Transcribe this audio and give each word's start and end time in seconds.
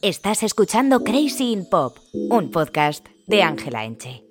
Estás 0.00 0.44
escuchando 0.44 1.02
Crazy 1.02 1.50
in 1.50 1.68
Pop, 1.68 1.98
un 2.12 2.52
podcast 2.52 3.04
de 3.26 3.42
Ángela 3.42 3.84
Enche. 3.84 4.24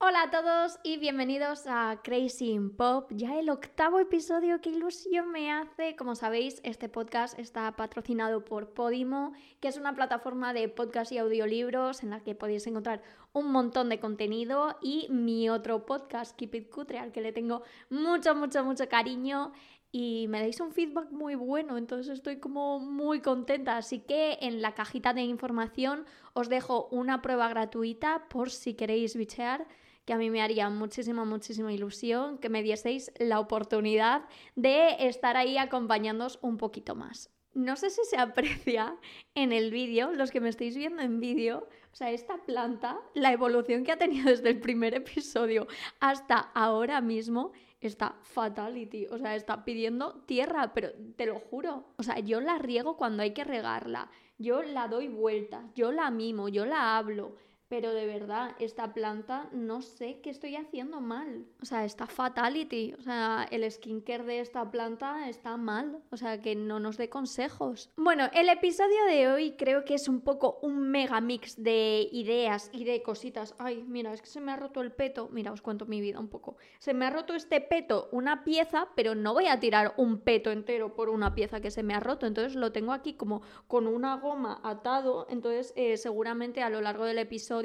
Hola 0.00 0.24
a 0.24 0.30
todos 0.30 0.78
y 0.84 0.98
bienvenidos 0.98 1.66
a 1.66 2.02
Crazy 2.04 2.50
in 2.50 2.76
Pop, 2.76 3.10
ya 3.12 3.38
el 3.38 3.48
octavo 3.48 4.00
episodio, 4.00 4.60
qué 4.60 4.68
ilusión 4.68 5.32
me 5.32 5.50
hace. 5.50 5.96
Como 5.96 6.14
sabéis, 6.14 6.60
este 6.62 6.90
podcast 6.90 7.38
está 7.38 7.74
patrocinado 7.74 8.44
por 8.44 8.74
Podimo, 8.74 9.32
que 9.60 9.68
es 9.68 9.78
una 9.78 9.94
plataforma 9.94 10.52
de 10.52 10.68
podcast 10.68 11.10
y 11.10 11.16
audiolibros 11.16 12.02
en 12.02 12.10
la 12.10 12.20
que 12.20 12.34
podéis 12.34 12.66
encontrar 12.66 13.02
un 13.32 13.50
montón 13.50 13.88
de 13.88 14.00
contenido 14.00 14.76
y 14.82 15.06
mi 15.08 15.48
otro 15.48 15.86
podcast, 15.86 16.36
Keep 16.36 16.54
It 16.54 16.70
Cutre, 16.70 16.98
al 16.98 17.12
que 17.12 17.22
le 17.22 17.32
tengo 17.32 17.62
mucho, 17.88 18.34
mucho, 18.34 18.62
mucho 18.62 18.90
cariño 18.90 19.52
y 19.90 20.26
me 20.28 20.40
dais 20.40 20.60
un 20.60 20.72
feedback 20.72 21.10
muy 21.10 21.34
bueno, 21.34 21.78
entonces 21.78 22.12
estoy 22.12 22.36
como 22.38 22.78
muy 22.78 23.20
contenta. 23.20 23.76
Así 23.76 24.00
que 24.00 24.38
en 24.40 24.60
la 24.60 24.74
cajita 24.74 25.14
de 25.14 25.22
información 25.22 26.04
os 26.34 26.48
dejo 26.48 26.88
una 26.90 27.22
prueba 27.22 27.48
gratuita 27.48 28.28
por 28.28 28.50
si 28.50 28.74
queréis 28.74 29.16
bichear, 29.16 29.66
que 30.04 30.12
a 30.12 30.18
mí 30.18 30.30
me 30.30 30.42
haría 30.42 30.70
muchísima, 30.70 31.24
muchísima 31.24 31.72
ilusión 31.72 32.38
que 32.38 32.48
me 32.48 32.62
dieseis 32.62 33.12
la 33.18 33.40
oportunidad 33.40 34.24
de 34.56 35.06
estar 35.06 35.36
ahí 35.36 35.58
acompañándoos 35.58 36.38
un 36.42 36.56
poquito 36.56 36.94
más. 36.94 37.30
No 37.54 37.76
sé 37.76 37.90
si 37.90 38.04
se 38.04 38.16
aprecia 38.16 38.96
en 39.34 39.52
el 39.52 39.70
vídeo, 39.70 40.12
los 40.12 40.30
que 40.30 40.40
me 40.40 40.48
estáis 40.48 40.76
viendo 40.76 41.02
en 41.02 41.18
vídeo, 41.18 41.68
o 41.92 41.94
sea, 41.94 42.10
esta 42.10 42.38
planta, 42.44 42.98
la 43.14 43.32
evolución 43.32 43.84
que 43.84 43.92
ha 43.92 43.98
tenido 43.98 44.30
desde 44.30 44.50
el 44.50 44.60
primer 44.60 44.94
episodio 44.94 45.66
hasta 45.98 46.36
ahora 46.54 47.00
mismo, 47.00 47.52
está 47.80 48.16
fatality, 48.22 49.06
o 49.06 49.18
sea, 49.18 49.36
está 49.36 49.64
pidiendo 49.64 50.22
tierra, 50.26 50.72
pero 50.74 50.90
te 51.16 51.26
lo 51.26 51.38
juro, 51.38 51.92
o 51.96 52.02
sea, 52.02 52.18
yo 52.18 52.40
la 52.40 52.58
riego 52.58 52.96
cuando 52.96 53.22
hay 53.22 53.32
que 53.32 53.44
regarla, 53.44 54.10
yo 54.38 54.62
la 54.62 54.88
doy 54.88 55.08
vueltas, 55.08 55.64
yo 55.74 55.92
la 55.92 56.10
mimo, 56.10 56.48
yo 56.48 56.66
la 56.66 56.98
hablo, 56.98 57.36
pero 57.68 57.92
de 57.92 58.06
verdad, 58.06 58.56
esta 58.58 58.94
planta 58.94 59.48
no 59.52 59.82
sé 59.82 60.20
qué 60.22 60.30
estoy 60.30 60.56
haciendo 60.56 61.00
mal. 61.00 61.44
O 61.60 61.66
sea, 61.66 61.84
está 61.84 62.06
fatality. 62.06 62.94
O 62.98 63.02
sea, 63.02 63.46
el 63.50 63.70
skincare 63.70 64.24
de 64.24 64.40
esta 64.40 64.70
planta 64.70 65.28
está 65.28 65.56
mal. 65.58 66.02
O 66.10 66.16
sea, 66.16 66.40
que 66.40 66.54
no 66.54 66.80
nos 66.80 66.96
dé 66.96 67.10
consejos. 67.10 67.90
Bueno, 67.96 68.30
el 68.32 68.48
episodio 68.48 69.04
de 69.06 69.28
hoy 69.28 69.52
creo 69.58 69.84
que 69.84 69.94
es 69.94 70.08
un 70.08 70.22
poco 70.22 70.58
un 70.62 70.90
mega 70.90 71.20
mix 71.20 71.62
de 71.62 72.08
ideas 72.10 72.70
y 72.72 72.84
de 72.84 73.02
cositas. 73.02 73.54
Ay, 73.58 73.84
mira, 73.86 74.14
es 74.14 74.22
que 74.22 74.28
se 74.28 74.40
me 74.40 74.52
ha 74.52 74.56
roto 74.56 74.80
el 74.80 74.92
peto. 74.92 75.28
Mira, 75.30 75.52
os 75.52 75.60
cuento 75.60 75.84
mi 75.84 76.00
vida 76.00 76.20
un 76.20 76.28
poco. 76.28 76.56
Se 76.78 76.94
me 76.94 77.04
ha 77.04 77.10
roto 77.10 77.34
este 77.34 77.60
peto, 77.60 78.08
una 78.12 78.44
pieza, 78.44 78.88
pero 78.96 79.14
no 79.14 79.34
voy 79.34 79.46
a 79.46 79.60
tirar 79.60 79.92
un 79.98 80.20
peto 80.20 80.50
entero 80.50 80.94
por 80.94 81.10
una 81.10 81.34
pieza 81.34 81.60
que 81.60 81.70
se 81.70 81.82
me 81.82 81.92
ha 81.94 82.00
roto. 82.00 82.26
Entonces 82.26 82.54
lo 82.54 82.72
tengo 82.72 82.92
aquí 82.92 83.12
como 83.12 83.42
con 83.66 83.86
una 83.86 84.16
goma 84.16 84.58
atado. 84.64 85.26
Entonces, 85.28 85.74
eh, 85.76 85.98
seguramente 85.98 86.62
a 86.62 86.70
lo 86.70 86.80
largo 86.80 87.04
del 87.04 87.18
episodio 87.18 87.57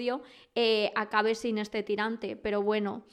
eh, 0.56 0.92
acabe 0.96 1.36
sin 1.36 1.58
este 1.58 1.84
tirante. 1.84 2.36
Pero 2.36 2.62
bueno, 2.62 3.06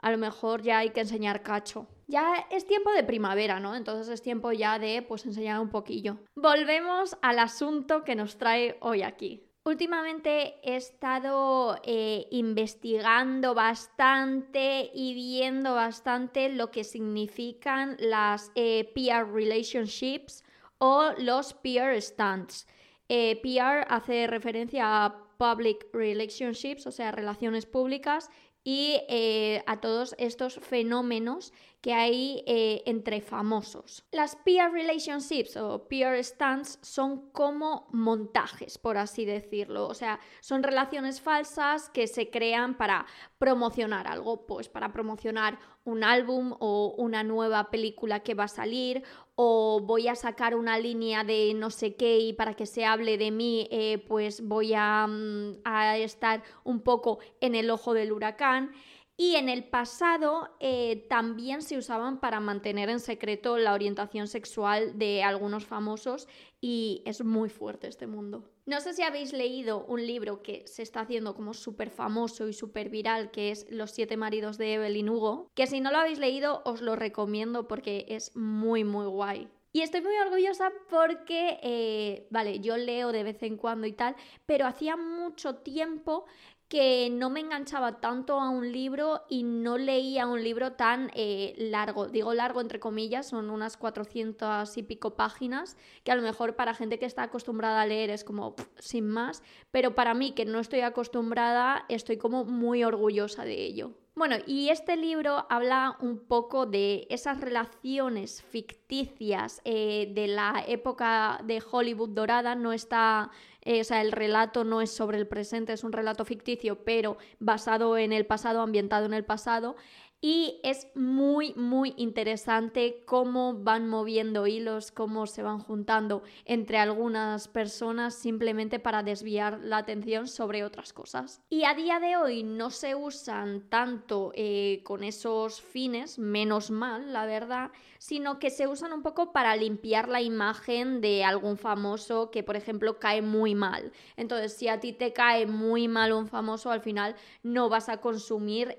a 0.00 0.10
lo 0.10 0.18
mejor 0.18 0.62
ya 0.62 0.78
hay 0.78 0.90
que 0.90 1.00
enseñar 1.00 1.42
cacho. 1.42 1.86
Ya 2.06 2.46
es 2.50 2.66
tiempo 2.66 2.92
de 2.92 3.04
primavera, 3.04 3.60
¿no? 3.60 3.74
Entonces 3.74 4.08
es 4.08 4.22
tiempo 4.22 4.52
ya 4.52 4.78
de 4.78 5.02
pues 5.02 5.26
enseñar 5.26 5.60
un 5.60 5.70
poquillo. 5.70 6.18
Volvemos 6.34 7.16
al 7.20 7.38
asunto 7.38 8.04
que 8.04 8.14
nos 8.14 8.38
trae 8.38 8.76
hoy 8.80 9.02
aquí. 9.02 9.44
Últimamente 9.64 10.54
he 10.62 10.76
estado 10.76 11.78
eh, 11.84 12.26
investigando 12.30 13.54
bastante 13.54 14.90
y 14.94 15.12
viendo 15.12 15.74
bastante 15.74 16.48
lo 16.48 16.70
que 16.70 16.84
significan 16.84 17.96
las 17.98 18.50
eh, 18.54 18.90
peer 18.94 19.26
relationships 19.30 20.42
o 20.78 21.10
los 21.18 21.52
peer 21.52 22.00
stunts. 22.00 22.66
peer 23.08 23.84
hace 23.90 24.26
referencia 24.26 25.04
a 25.04 25.27
public 25.38 25.86
relationships, 25.94 26.86
o 26.86 26.92
sea, 26.92 27.12
relaciones 27.12 27.64
públicas, 27.64 28.28
y 28.64 29.00
eh, 29.08 29.62
a 29.66 29.80
todos 29.80 30.14
estos 30.18 30.56
fenómenos 30.56 31.54
que 31.80 31.92
hay 31.92 32.42
eh, 32.46 32.82
entre 32.86 33.20
famosos. 33.20 34.04
Las 34.10 34.34
peer 34.36 34.72
relationships 34.72 35.56
o 35.56 35.86
peer 35.86 36.22
stunts 36.24 36.78
son 36.82 37.30
como 37.30 37.88
montajes, 37.92 38.78
por 38.78 38.98
así 38.98 39.24
decirlo. 39.24 39.86
O 39.86 39.94
sea, 39.94 40.18
son 40.40 40.62
relaciones 40.62 41.20
falsas 41.20 41.88
que 41.90 42.08
se 42.08 42.30
crean 42.30 42.76
para 42.76 43.06
promocionar 43.38 44.08
algo, 44.08 44.46
pues 44.46 44.68
para 44.68 44.92
promocionar 44.92 45.58
un 45.84 46.04
álbum 46.04 46.54
o 46.58 46.94
una 46.98 47.22
nueva 47.22 47.70
película 47.70 48.20
que 48.20 48.34
va 48.34 48.44
a 48.44 48.48
salir 48.48 49.02
o 49.36 49.80
voy 49.80 50.08
a 50.08 50.16
sacar 50.16 50.56
una 50.56 50.78
línea 50.78 51.22
de 51.22 51.54
no 51.54 51.70
sé 51.70 51.94
qué 51.94 52.18
y 52.18 52.32
para 52.32 52.54
que 52.54 52.66
se 52.66 52.84
hable 52.84 53.16
de 53.16 53.30
mí, 53.30 53.68
eh, 53.70 54.04
pues 54.08 54.46
voy 54.46 54.74
mm, 54.74 55.60
a 55.64 55.96
estar 55.96 56.42
un 56.64 56.80
poco 56.80 57.20
en 57.40 57.54
el 57.54 57.70
ojo 57.70 57.94
del 57.94 58.12
huracán 58.12 58.72
y 59.20 59.34
en 59.34 59.48
el 59.48 59.64
pasado 59.64 60.48
eh, 60.60 61.04
también 61.08 61.60
se 61.60 61.76
usaban 61.76 62.20
para 62.20 62.38
mantener 62.38 62.88
en 62.88 63.00
secreto 63.00 63.58
la 63.58 63.74
orientación 63.74 64.28
sexual 64.28 64.96
de 64.96 65.24
algunos 65.24 65.66
famosos 65.66 66.28
y 66.60 67.02
es 67.04 67.24
muy 67.24 67.50
fuerte 67.50 67.88
este 67.88 68.06
mundo. 68.06 68.44
No 68.64 68.80
sé 68.80 68.94
si 68.94 69.02
habéis 69.02 69.32
leído 69.32 69.84
un 69.86 70.06
libro 70.06 70.40
que 70.40 70.64
se 70.68 70.82
está 70.82 71.00
haciendo 71.00 71.34
como 71.34 71.52
súper 71.52 71.90
famoso 71.90 72.46
y 72.46 72.52
súper 72.52 72.90
viral, 72.90 73.32
que 73.32 73.50
es 73.50 73.66
Los 73.70 73.90
siete 73.90 74.16
maridos 74.16 74.56
de 74.56 74.74
Evelyn 74.74 75.08
Hugo, 75.08 75.50
que 75.56 75.66
si 75.66 75.80
no 75.80 75.90
lo 75.90 75.98
habéis 75.98 76.20
leído 76.20 76.62
os 76.64 76.80
lo 76.80 76.94
recomiendo 76.94 77.66
porque 77.66 78.06
es 78.08 78.36
muy 78.36 78.84
muy 78.84 79.06
guay. 79.06 79.48
Y 79.72 79.82
estoy 79.82 80.00
muy 80.00 80.16
orgullosa 80.16 80.72
porque, 80.88 81.58
eh, 81.62 82.26
vale, 82.30 82.60
yo 82.60 82.76
leo 82.76 83.12
de 83.12 83.22
vez 83.22 83.42
en 83.42 83.56
cuando 83.56 83.86
y 83.86 83.92
tal, 83.92 84.16
pero 84.46 84.66
hacía 84.66 84.96
mucho 84.96 85.56
tiempo 85.56 86.24
que 86.68 87.08
no 87.10 87.30
me 87.30 87.40
enganchaba 87.40 88.00
tanto 88.00 88.38
a 88.40 88.50
un 88.50 88.72
libro 88.72 89.22
y 89.28 89.42
no 89.42 89.78
leía 89.78 90.26
un 90.26 90.44
libro 90.44 90.72
tan 90.72 91.10
eh, 91.14 91.54
largo. 91.56 92.08
Digo 92.08 92.34
largo 92.34 92.60
entre 92.60 92.78
comillas, 92.78 93.28
son 93.28 93.50
unas 93.50 93.76
400 93.76 94.76
y 94.76 94.82
pico 94.82 95.16
páginas, 95.16 95.76
que 96.04 96.12
a 96.12 96.16
lo 96.16 96.22
mejor 96.22 96.56
para 96.56 96.74
gente 96.74 96.98
que 96.98 97.06
está 97.06 97.22
acostumbrada 97.22 97.80
a 97.80 97.86
leer 97.86 98.10
es 98.10 98.22
como 98.22 98.54
sin 98.78 99.08
más, 99.08 99.42
pero 99.70 99.94
para 99.94 100.12
mí 100.12 100.32
que 100.32 100.44
no 100.44 100.60
estoy 100.60 100.80
acostumbrada 100.80 101.86
estoy 101.88 102.18
como 102.18 102.44
muy 102.44 102.84
orgullosa 102.84 103.44
de 103.44 103.64
ello. 103.64 103.94
Bueno, 104.18 104.34
y 104.48 104.70
este 104.70 104.96
libro 104.96 105.46
habla 105.48 105.96
un 106.00 106.18
poco 106.18 106.66
de 106.66 107.06
esas 107.08 107.40
relaciones 107.40 108.42
ficticias 108.42 109.60
eh, 109.64 110.10
de 110.12 110.26
la 110.26 110.64
época 110.66 111.40
de 111.44 111.62
Hollywood 111.70 112.08
dorada, 112.08 112.56
no 112.56 112.72
está 112.72 113.30
eh, 113.62 113.82
o 113.82 113.84
sea, 113.84 114.00
el 114.00 114.12
relato 114.12 114.64
no 114.64 114.80
es 114.80 114.90
sobre 114.90 115.18
el 115.18 115.26
presente, 115.28 115.74
es 115.74 115.84
un 115.84 115.92
relato 115.92 116.24
ficticio, 116.24 116.84
pero 116.84 117.18
basado 117.38 117.98
en 117.98 118.14
el 118.14 118.24
pasado, 118.24 118.62
ambientado 118.62 119.04
en 119.04 119.12
el 119.12 119.26
pasado. 119.26 119.76
Y 120.20 120.58
es 120.64 120.88
muy, 120.96 121.54
muy 121.54 121.94
interesante 121.96 123.04
cómo 123.06 123.54
van 123.54 123.88
moviendo 123.88 124.48
hilos, 124.48 124.90
cómo 124.90 125.28
se 125.28 125.44
van 125.44 125.60
juntando 125.60 126.24
entre 126.44 126.78
algunas 126.78 127.46
personas 127.46 128.16
simplemente 128.16 128.80
para 128.80 129.04
desviar 129.04 129.60
la 129.60 129.76
atención 129.76 130.26
sobre 130.26 130.64
otras 130.64 130.92
cosas. 130.92 131.40
Y 131.50 131.62
a 131.64 131.74
día 131.74 132.00
de 132.00 132.16
hoy 132.16 132.42
no 132.42 132.70
se 132.70 132.96
usan 132.96 133.68
tanto 133.68 134.32
eh, 134.34 134.80
con 134.82 135.04
esos 135.04 135.62
fines, 135.62 136.18
menos 136.18 136.72
mal, 136.72 137.12
la 137.12 137.24
verdad, 137.24 137.70
sino 137.98 138.40
que 138.40 138.50
se 138.50 138.66
usan 138.66 138.92
un 138.92 139.02
poco 139.02 139.32
para 139.32 139.54
limpiar 139.54 140.08
la 140.08 140.20
imagen 140.20 141.00
de 141.00 141.22
algún 141.22 141.56
famoso 141.56 142.32
que, 142.32 142.42
por 142.42 142.56
ejemplo, 142.56 142.98
cae 142.98 143.22
muy 143.22 143.54
mal. 143.54 143.92
Entonces, 144.16 144.56
si 144.56 144.66
a 144.66 144.80
ti 144.80 144.92
te 144.92 145.12
cae 145.12 145.46
muy 145.46 145.86
mal 145.86 146.12
un 146.12 146.26
famoso, 146.26 146.72
al 146.72 146.80
final 146.80 147.14
no 147.44 147.68
vas 147.68 147.88
a 147.88 148.00
consumir 148.00 148.76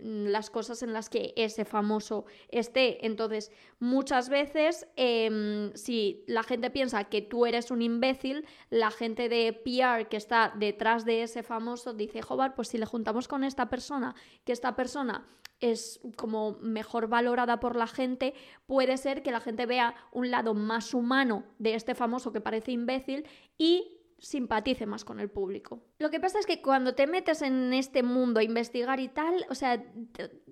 las 0.00 0.49
cosas 0.50 0.82
en 0.82 0.92
las 0.92 1.08
que 1.08 1.32
ese 1.36 1.64
famoso 1.64 2.24
esté. 2.48 3.04
Entonces, 3.06 3.50
muchas 3.78 4.28
veces, 4.28 4.86
em, 4.96 5.72
si 5.74 6.24
la 6.26 6.42
gente 6.42 6.70
piensa 6.70 7.04
que 7.04 7.22
tú 7.22 7.46
eres 7.46 7.70
un 7.70 7.82
imbécil, 7.82 8.46
la 8.70 8.90
gente 8.90 9.28
de 9.28 9.52
PR 9.52 10.08
que 10.08 10.16
está 10.16 10.52
detrás 10.56 11.04
de 11.04 11.22
ese 11.22 11.42
famoso 11.42 11.94
dice, 11.94 12.22
joder, 12.22 12.54
pues 12.54 12.68
si 12.68 12.78
le 12.78 12.86
juntamos 12.86 13.28
con 13.28 13.44
esta 13.44 13.68
persona, 13.68 14.14
que 14.44 14.52
esta 14.52 14.76
persona 14.76 15.26
es 15.60 16.00
como 16.16 16.52
mejor 16.60 17.08
valorada 17.08 17.60
por 17.60 17.76
la 17.76 17.86
gente, 17.86 18.34
puede 18.66 18.96
ser 18.96 19.22
que 19.22 19.30
la 19.30 19.40
gente 19.40 19.66
vea 19.66 19.94
un 20.10 20.30
lado 20.30 20.54
más 20.54 20.94
humano 20.94 21.44
de 21.58 21.74
este 21.74 21.94
famoso 21.94 22.32
que 22.32 22.40
parece 22.40 22.72
imbécil 22.72 23.26
y 23.58 23.99
simpatice 24.20 24.86
más 24.86 25.04
con 25.04 25.18
el 25.18 25.30
público. 25.30 25.82
Lo 25.98 26.10
que 26.10 26.20
pasa 26.20 26.38
es 26.38 26.46
que 26.46 26.62
cuando 26.62 26.94
te 26.94 27.06
metes 27.06 27.42
en 27.42 27.72
este 27.72 28.02
mundo 28.02 28.40
a 28.40 28.42
investigar 28.42 29.00
y 29.00 29.08
tal, 29.08 29.46
o 29.48 29.54
sea, 29.54 29.82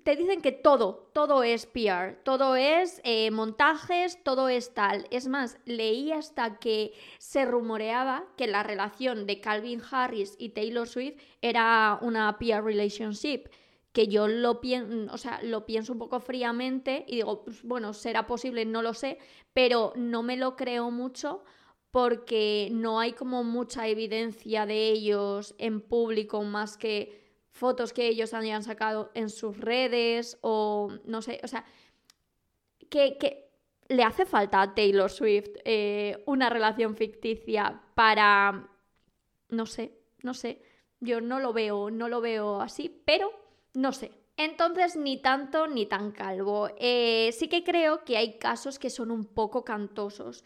te 0.03 0.15
dicen 0.15 0.41
que 0.41 0.51
todo, 0.51 1.11
todo 1.13 1.43
es 1.43 1.65
PR, 1.67 2.21
todo 2.23 2.55
es 2.55 2.99
eh, 3.03 3.31
montajes, 3.31 4.23
todo 4.23 4.49
es 4.49 4.73
tal. 4.73 5.07
Es 5.11 5.27
más, 5.27 5.59
leí 5.65 6.11
hasta 6.11 6.57
que 6.57 6.93
se 7.19 7.45
rumoreaba 7.45 8.25
que 8.37 8.47
la 8.47 8.63
relación 8.63 9.27
de 9.27 9.39
Calvin 9.39 9.81
Harris 9.89 10.35
y 10.39 10.49
Taylor 10.49 10.87
Swift 10.87 11.21
era 11.41 11.99
una 12.01 12.37
PR 12.39 12.63
relationship 12.63 13.49
que 13.91 14.07
yo 14.07 14.27
lo, 14.27 14.61
o 15.11 15.17
sea, 15.17 15.41
lo 15.43 15.65
pienso 15.65 15.93
un 15.93 15.99
poco 15.99 16.19
fríamente 16.19 17.05
y 17.07 17.17
digo, 17.17 17.43
pues, 17.43 17.63
bueno, 17.63 17.93
será 17.93 18.27
posible, 18.27 18.65
no 18.65 18.81
lo 18.81 18.93
sé, 18.93 19.17
pero 19.53 19.93
no 19.95 20.21
me 20.21 20.37
lo 20.37 20.55
creo 20.55 20.91
mucho 20.91 21.43
porque 21.91 22.69
no 22.71 22.99
hay 22.99 23.13
como 23.13 23.43
mucha 23.43 23.87
evidencia 23.87 24.65
de 24.65 24.89
ellos 24.89 25.55
en 25.57 25.81
público 25.81 26.43
más 26.43 26.77
que 26.77 27.19
fotos 27.51 27.93
que 27.93 28.07
ellos 28.07 28.33
hayan 28.33 28.63
sacado 28.63 29.11
en 29.13 29.29
sus 29.29 29.57
redes 29.57 30.37
o 30.41 30.91
no 31.05 31.21
sé, 31.21 31.39
o 31.43 31.47
sea, 31.47 31.65
que, 32.89 33.49
le 33.87 34.03
hace 34.03 34.27
falta 34.27 34.61
a 34.61 34.75
Taylor 34.75 35.09
Swift 35.09 35.49
eh, 35.65 36.23
una 36.27 36.47
relación 36.51 36.95
ficticia 36.95 37.81
para, 37.95 38.69
no 39.49 39.65
sé, 39.65 39.97
no 40.21 40.35
sé, 40.35 40.61
yo 40.99 41.21
no 41.21 41.39
lo 41.39 41.53
veo, 41.53 41.89
no 41.89 42.07
lo 42.07 42.21
veo 42.21 42.61
así, 42.61 43.01
pero 43.03 43.31
no 43.73 43.91
sé. 43.91 44.11
Entonces, 44.37 44.95
ni 44.95 45.17
tanto 45.17 45.67
ni 45.67 45.85
tan 45.87 46.11
calvo. 46.11 46.69
Eh, 46.77 47.31
sí 47.33 47.47
que 47.47 47.63
creo 47.63 48.05
que 48.05 48.15
hay 48.15 48.37
casos 48.37 48.77
que 48.77 48.89
son 48.89 49.11
un 49.11 49.25
poco 49.25 49.65
cantosos 49.65 50.45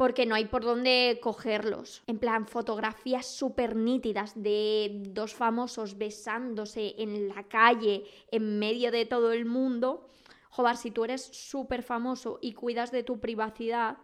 porque 0.00 0.24
no 0.24 0.34
hay 0.34 0.46
por 0.46 0.64
dónde 0.64 1.18
cogerlos. 1.20 2.02
En 2.06 2.18
plan, 2.18 2.46
fotografías 2.46 3.26
súper 3.26 3.76
nítidas 3.76 4.32
de 4.34 5.02
dos 5.10 5.34
famosos 5.34 5.98
besándose 5.98 6.94
en 6.96 7.28
la 7.28 7.42
calle, 7.42 8.04
en 8.30 8.58
medio 8.58 8.92
de 8.92 9.04
todo 9.04 9.30
el 9.30 9.44
mundo. 9.44 10.08
Joder, 10.48 10.78
si 10.78 10.90
tú 10.90 11.04
eres 11.04 11.20
súper 11.20 11.82
famoso 11.82 12.38
y 12.40 12.54
cuidas 12.54 12.90
de 12.92 13.02
tu 13.02 13.20
privacidad, 13.20 13.98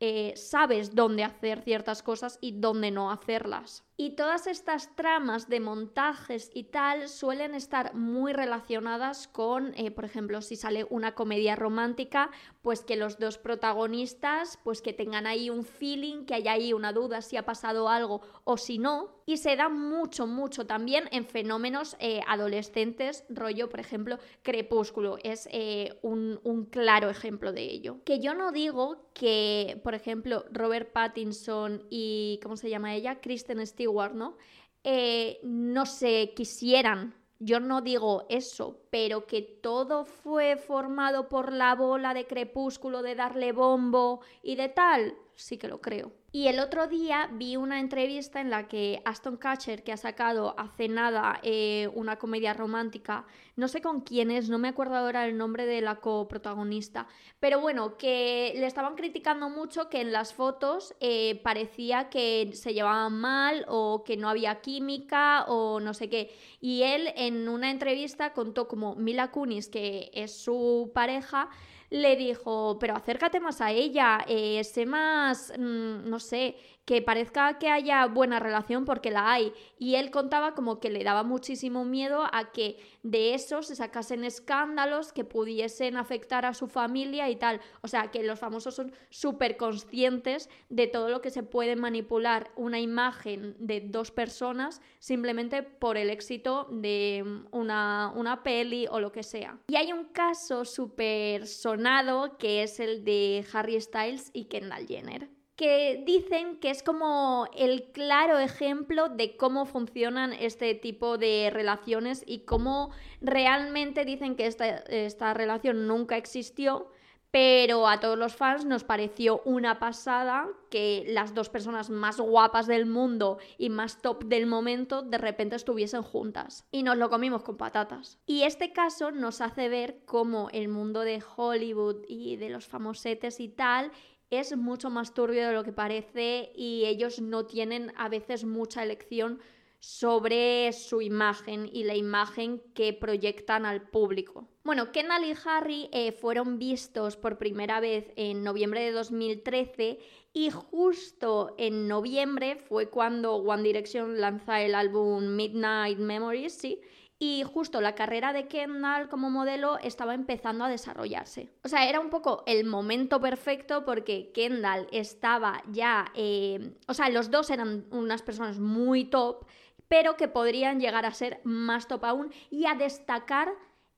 eh, 0.00 0.32
sabes 0.34 0.96
dónde 0.96 1.22
hacer 1.22 1.62
ciertas 1.62 2.02
cosas 2.02 2.38
y 2.40 2.58
dónde 2.58 2.90
no 2.90 3.12
hacerlas. 3.12 3.85
Y 3.98 4.10
todas 4.10 4.46
estas 4.46 4.94
tramas 4.94 5.48
de 5.48 5.58
montajes 5.58 6.50
y 6.52 6.64
tal 6.64 7.08
suelen 7.08 7.54
estar 7.54 7.94
muy 7.94 8.34
relacionadas 8.34 9.26
con, 9.26 9.72
eh, 9.74 9.90
por 9.90 10.04
ejemplo, 10.04 10.42
si 10.42 10.54
sale 10.54 10.86
una 10.90 11.14
comedia 11.14 11.56
romántica, 11.56 12.30
pues 12.60 12.84
que 12.84 12.96
los 12.96 13.18
dos 13.18 13.38
protagonistas, 13.38 14.58
pues 14.62 14.82
que 14.82 14.92
tengan 14.92 15.26
ahí 15.26 15.48
un 15.48 15.64
feeling, 15.64 16.26
que 16.26 16.34
haya 16.34 16.52
ahí 16.52 16.74
una 16.74 16.92
duda 16.92 17.22
si 17.22 17.38
ha 17.38 17.46
pasado 17.46 17.88
algo 17.88 18.20
o 18.44 18.58
si 18.58 18.76
no. 18.76 19.16
Y 19.24 19.38
se 19.38 19.56
da 19.56 19.68
mucho, 19.68 20.26
mucho 20.26 20.66
también 20.66 21.08
en 21.10 21.24
fenómenos 21.24 21.96
eh, 21.98 22.20
adolescentes, 22.28 23.24
rollo, 23.28 23.68
por 23.68 23.80
ejemplo, 23.80 24.18
Crepúsculo, 24.42 25.16
es 25.24 25.48
eh, 25.50 25.98
un, 26.02 26.38
un 26.44 26.66
claro 26.66 27.08
ejemplo 27.08 27.52
de 27.52 27.62
ello. 27.62 28.04
Que 28.04 28.20
yo 28.20 28.34
no 28.34 28.52
digo 28.52 29.06
que, 29.14 29.80
por 29.82 29.94
ejemplo, 29.94 30.44
Robert 30.52 30.92
Pattinson 30.92 31.86
y, 31.88 32.38
¿cómo 32.42 32.56
se 32.56 32.68
llama 32.68 32.94
ella? 32.94 33.20
Kristen 33.20 33.66
Stewart, 33.66 33.85
¿no? 34.14 34.36
Eh, 34.84 35.40
se 35.84 36.32
quisieran. 36.34 37.14
Yo 37.38 37.60
no 37.60 37.82
digo 37.82 38.24
eso, 38.30 38.80
pero 38.90 39.26
que 39.26 39.42
todo 39.42 40.04
fue 40.04 40.56
formado 40.56 41.28
por 41.28 41.52
la 41.52 41.74
bola 41.74 42.14
de 42.14 42.26
crepúsculo 42.26 43.02
de 43.02 43.14
darle 43.14 43.52
bombo 43.52 44.20
y 44.42 44.56
de 44.56 44.70
tal, 44.70 45.14
sí 45.34 45.58
que 45.58 45.68
lo 45.68 45.82
creo. 45.82 46.12
Y 46.32 46.48
el 46.48 46.60
otro 46.60 46.86
día 46.86 47.28
vi 47.32 47.56
una 47.56 47.80
entrevista 47.80 48.40
en 48.40 48.50
la 48.50 48.68
que 48.68 49.02
Aston 49.04 49.36
Catcher, 49.36 49.82
que 49.82 49.92
ha 49.92 49.96
sacado 49.96 50.54
hace 50.58 50.88
nada 50.88 51.40
eh, 51.42 51.90
una 51.94 52.18
comedia 52.18 52.54
romántica, 52.54 53.26
no 53.56 53.68
sé 53.68 53.80
con 53.80 54.02
quién 54.02 54.30
es, 54.30 54.48
no 54.48 54.58
me 54.58 54.68
acuerdo 54.68 54.96
ahora 54.96 55.26
el 55.26 55.36
nombre 55.36 55.66
de 55.66 55.80
la 55.80 55.96
coprotagonista, 55.96 57.06
pero 57.40 57.60
bueno, 57.60 57.96
que 57.96 58.52
le 58.56 58.66
estaban 58.66 58.94
criticando 58.94 59.48
mucho 59.48 59.88
que 59.88 60.00
en 60.02 60.12
las 60.12 60.34
fotos 60.34 60.94
eh, 61.00 61.40
parecía 61.42 62.10
que 62.10 62.50
se 62.52 62.74
llevaban 62.74 63.18
mal 63.18 63.64
o 63.68 64.04
que 64.04 64.16
no 64.16 64.28
había 64.28 64.60
química 64.60 65.44
o 65.48 65.80
no 65.80 65.94
sé 65.94 66.08
qué. 66.08 66.30
Y 66.60 66.82
él 66.82 67.12
en 67.16 67.48
una 67.48 67.70
entrevista 67.70 68.32
contó 68.32 68.68
como 68.68 68.94
Mila 68.94 69.30
Kunis, 69.30 69.68
que 69.68 70.10
es 70.12 70.32
su 70.36 70.90
pareja, 70.94 71.48
le 71.90 72.16
dijo, 72.16 72.78
pero 72.78 72.96
acércate 72.96 73.40
más 73.40 73.60
a 73.60 73.70
ella, 73.70 74.24
eh, 74.28 74.62
sé 74.64 74.86
más, 74.86 75.52
mm, 75.56 76.08
no 76.08 76.18
sé, 76.18 76.56
que 76.86 77.02
parezca 77.02 77.58
que 77.58 77.68
haya 77.68 78.06
buena 78.06 78.38
relación 78.38 78.84
porque 78.84 79.10
la 79.10 79.32
hay. 79.32 79.52
Y 79.76 79.96
él 79.96 80.12
contaba 80.12 80.54
como 80.54 80.78
que 80.78 80.88
le 80.88 81.02
daba 81.02 81.24
muchísimo 81.24 81.84
miedo 81.84 82.22
a 82.32 82.52
que 82.52 82.78
de 83.02 83.34
eso 83.34 83.62
se 83.62 83.74
sacasen 83.74 84.22
escándalos 84.24 85.12
que 85.12 85.24
pudiesen 85.24 85.96
afectar 85.96 86.46
a 86.46 86.54
su 86.54 86.68
familia 86.68 87.28
y 87.28 87.36
tal. 87.36 87.60
O 87.82 87.88
sea, 87.88 88.12
que 88.12 88.22
los 88.22 88.38
famosos 88.38 88.76
son 88.76 88.92
súper 89.10 89.56
conscientes 89.56 90.48
de 90.68 90.86
todo 90.86 91.08
lo 91.08 91.20
que 91.20 91.30
se 91.30 91.42
puede 91.42 91.74
manipular 91.74 92.52
una 92.54 92.78
imagen 92.78 93.56
de 93.58 93.80
dos 93.80 94.12
personas 94.12 94.80
simplemente 95.00 95.64
por 95.64 95.96
el 95.96 96.08
éxito 96.08 96.68
de 96.70 97.42
una, 97.50 98.12
una 98.14 98.44
peli 98.44 98.86
o 98.88 99.00
lo 99.00 99.10
que 99.10 99.24
sea. 99.24 99.58
Y 99.66 99.74
hay 99.74 99.92
un 99.92 100.04
caso 100.04 100.64
súper 100.64 101.48
sonado 101.48 102.38
que 102.38 102.62
es 102.62 102.78
el 102.78 103.04
de 103.04 103.44
Harry 103.52 103.80
Styles 103.80 104.30
y 104.32 104.44
Kendall 104.44 104.86
Jenner 104.86 105.35
que 105.56 106.02
dicen 106.04 106.58
que 106.60 106.70
es 106.70 106.82
como 106.82 107.48
el 107.56 107.84
claro 107.92 108.38
ejemplo 108.38 109.08
de 109.08 109.36
cómo 109.36 109.64
funcionan 109.64 110.34
este 110.34 110.74
tipo 110.74 111.16
de 111.16 111.50
relaciones 111.50 112.22
y 112.26 112.40
cómo 112.40 112.90
realmente 113.22 114.04
dicen 114.04 114.36
que 114.36 114.46
esta, 114.46 114.68
esta 114.68 115.32
relación 115.32 115.86
nunca 115.88 116.18
existió, 116.18 116.90
pero 117.30 117.88
a 117.88 118.00
todos 118.00 118.18
los 118.18 118.36
fans 118.36 118.66
nos 118.66 118.84
pareció 118.84 119.40
una 119.44 119.78
pasada 119.78 120.46
que 120.70 121.04
las 121.08 121.34
dos 121.34 121.48
personas 121.48 121.90
más 121.90 122.20
guapas 122.20 122.66
del 122.66 122.86
mundo 122.86 123.38
y 123.58 123.70
más 123.70 124.00
top 124.00 124.24
del 124.24 124.46
momento 124.46 125.02
de 125.02 125.18
repente 125.18 125.56
estuviesen 125.56 126.02
juntas. 126.02 126.66
Y 126.70 126.82
nos 126.82 126.96
lo 126.96 127.10
comimos 127.10 127.42
con 127.42 127.56
patatas. 127.56 128.18
Y 128.26 128.42
este 128.42 128.72
caso 128.72 129.10
nos 129.10 129.40
hace 129.40 129.68
ver 129.68 130.02
cómo 130.04 130.48
el 130.52 130.68
mundo 130.68 131.00
de 131.00 131.22
Hollywood 131.36 132.04
y 132.08 132.36
de 132.36 132.50
los 132.50 132.66
famosetes 132.66 133.40
y 133.40 133.48
tal 133.48 133.90
es 134.30 134.56
mucho 134.56 134.90
más 134.90 135.14
turbio 135.14 135.46
de 135.46 135.54
lo 135.54 135.64
que 135.64 135.72
parece 135.72 136.52
y 136.54 136.84
ellos 136.86 137.20
no 137.20 137.46
tienen 137.46 137.92
a 137.96 138.08
veces 138.08 138.44
mucha 138.44 138.82
elección 138.82 139.40
sobre 139.78 140.72
su 140.72 141.00
imagen 141.00 141.68
y 141.72 141.84
la 141.84 141.94
imagen 141.94 142.60
que 142.74 142.92
proyectan 142.92 143.66
al 143.66 143.88
público. 143.88 144.48
Bueno, 144.64 144.90
Kendall 144.90 145.24
y 145.24 145.34
Harry 145.44 145.88
eh, 145.92 146.12
fueron 146.12 146.58
vistos 146.58 147.16
por 147.16 147.38
primera 147.38 147.78
vez 147.78 148.12
en 148.16 148.42
noviembre 148.42 148.80
de 148.80 148.90
2013 148.90 149.98
y 150.32 150.50
justo 150.50 151.54
en 151.56 151.86
noviembre 151.86 152.56
fue 152.56 152.90
cuando 152.90 153.36
One 153.36 153.62
Direction 153.62 154.20
lanza 154.20 154.60
el 154.62 154.74
álbum 154.74 155.36
Midnight 155.36 155.98
Memories, 155.98 156.52
sí, 156.52 156.80
y 157.18 157.44
justo 157.44 157.80
la 157.80 157.94
carrera 157.94 158.32
de 158.32 158.46
Kendall 158.46 159.08
como 159.08 159.30
modelo 159.30 159.78
estaba 159.78 160.14
empezando 160.14 160.64
a 160.64 160.68
desarrollarse. 160.68 161.50
O 161.64 161.68
sea, 161.68 161.88
era 161.88 162.00
un 162.00 162.10
poco 162.10 162.42
el 162.46 162.64
momento 162.64 163.20
perfecto 163.20 163.84
porque 163.84 164.32
Kendall 164.34 164.86
estaba 164.92 165.62
ya, 165.72 166.12
eh, 166.14 166.74
o 166.86 166.94
sea, 166.94 167.08
los 167.08 167.30
dos 167.30 167.48
eran 167.50 167.86
unas 167.90 168.22
personas 168.22 168.58
muy 168.58 169.04
top, 169.04 169.46
pero 169.88 170.16
que 170.16 170.28
podrían 170.28 170.80
llegar 170.80 171.06
a 171.06 171.14
ser 171.14 171.40
más 171.44 171.88
top 171.88 172.04
aún 172.04 172.32
y 172.50 172.66
a 172.66 172.74
destacar 172.74 173.50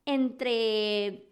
entre 0.05 1.29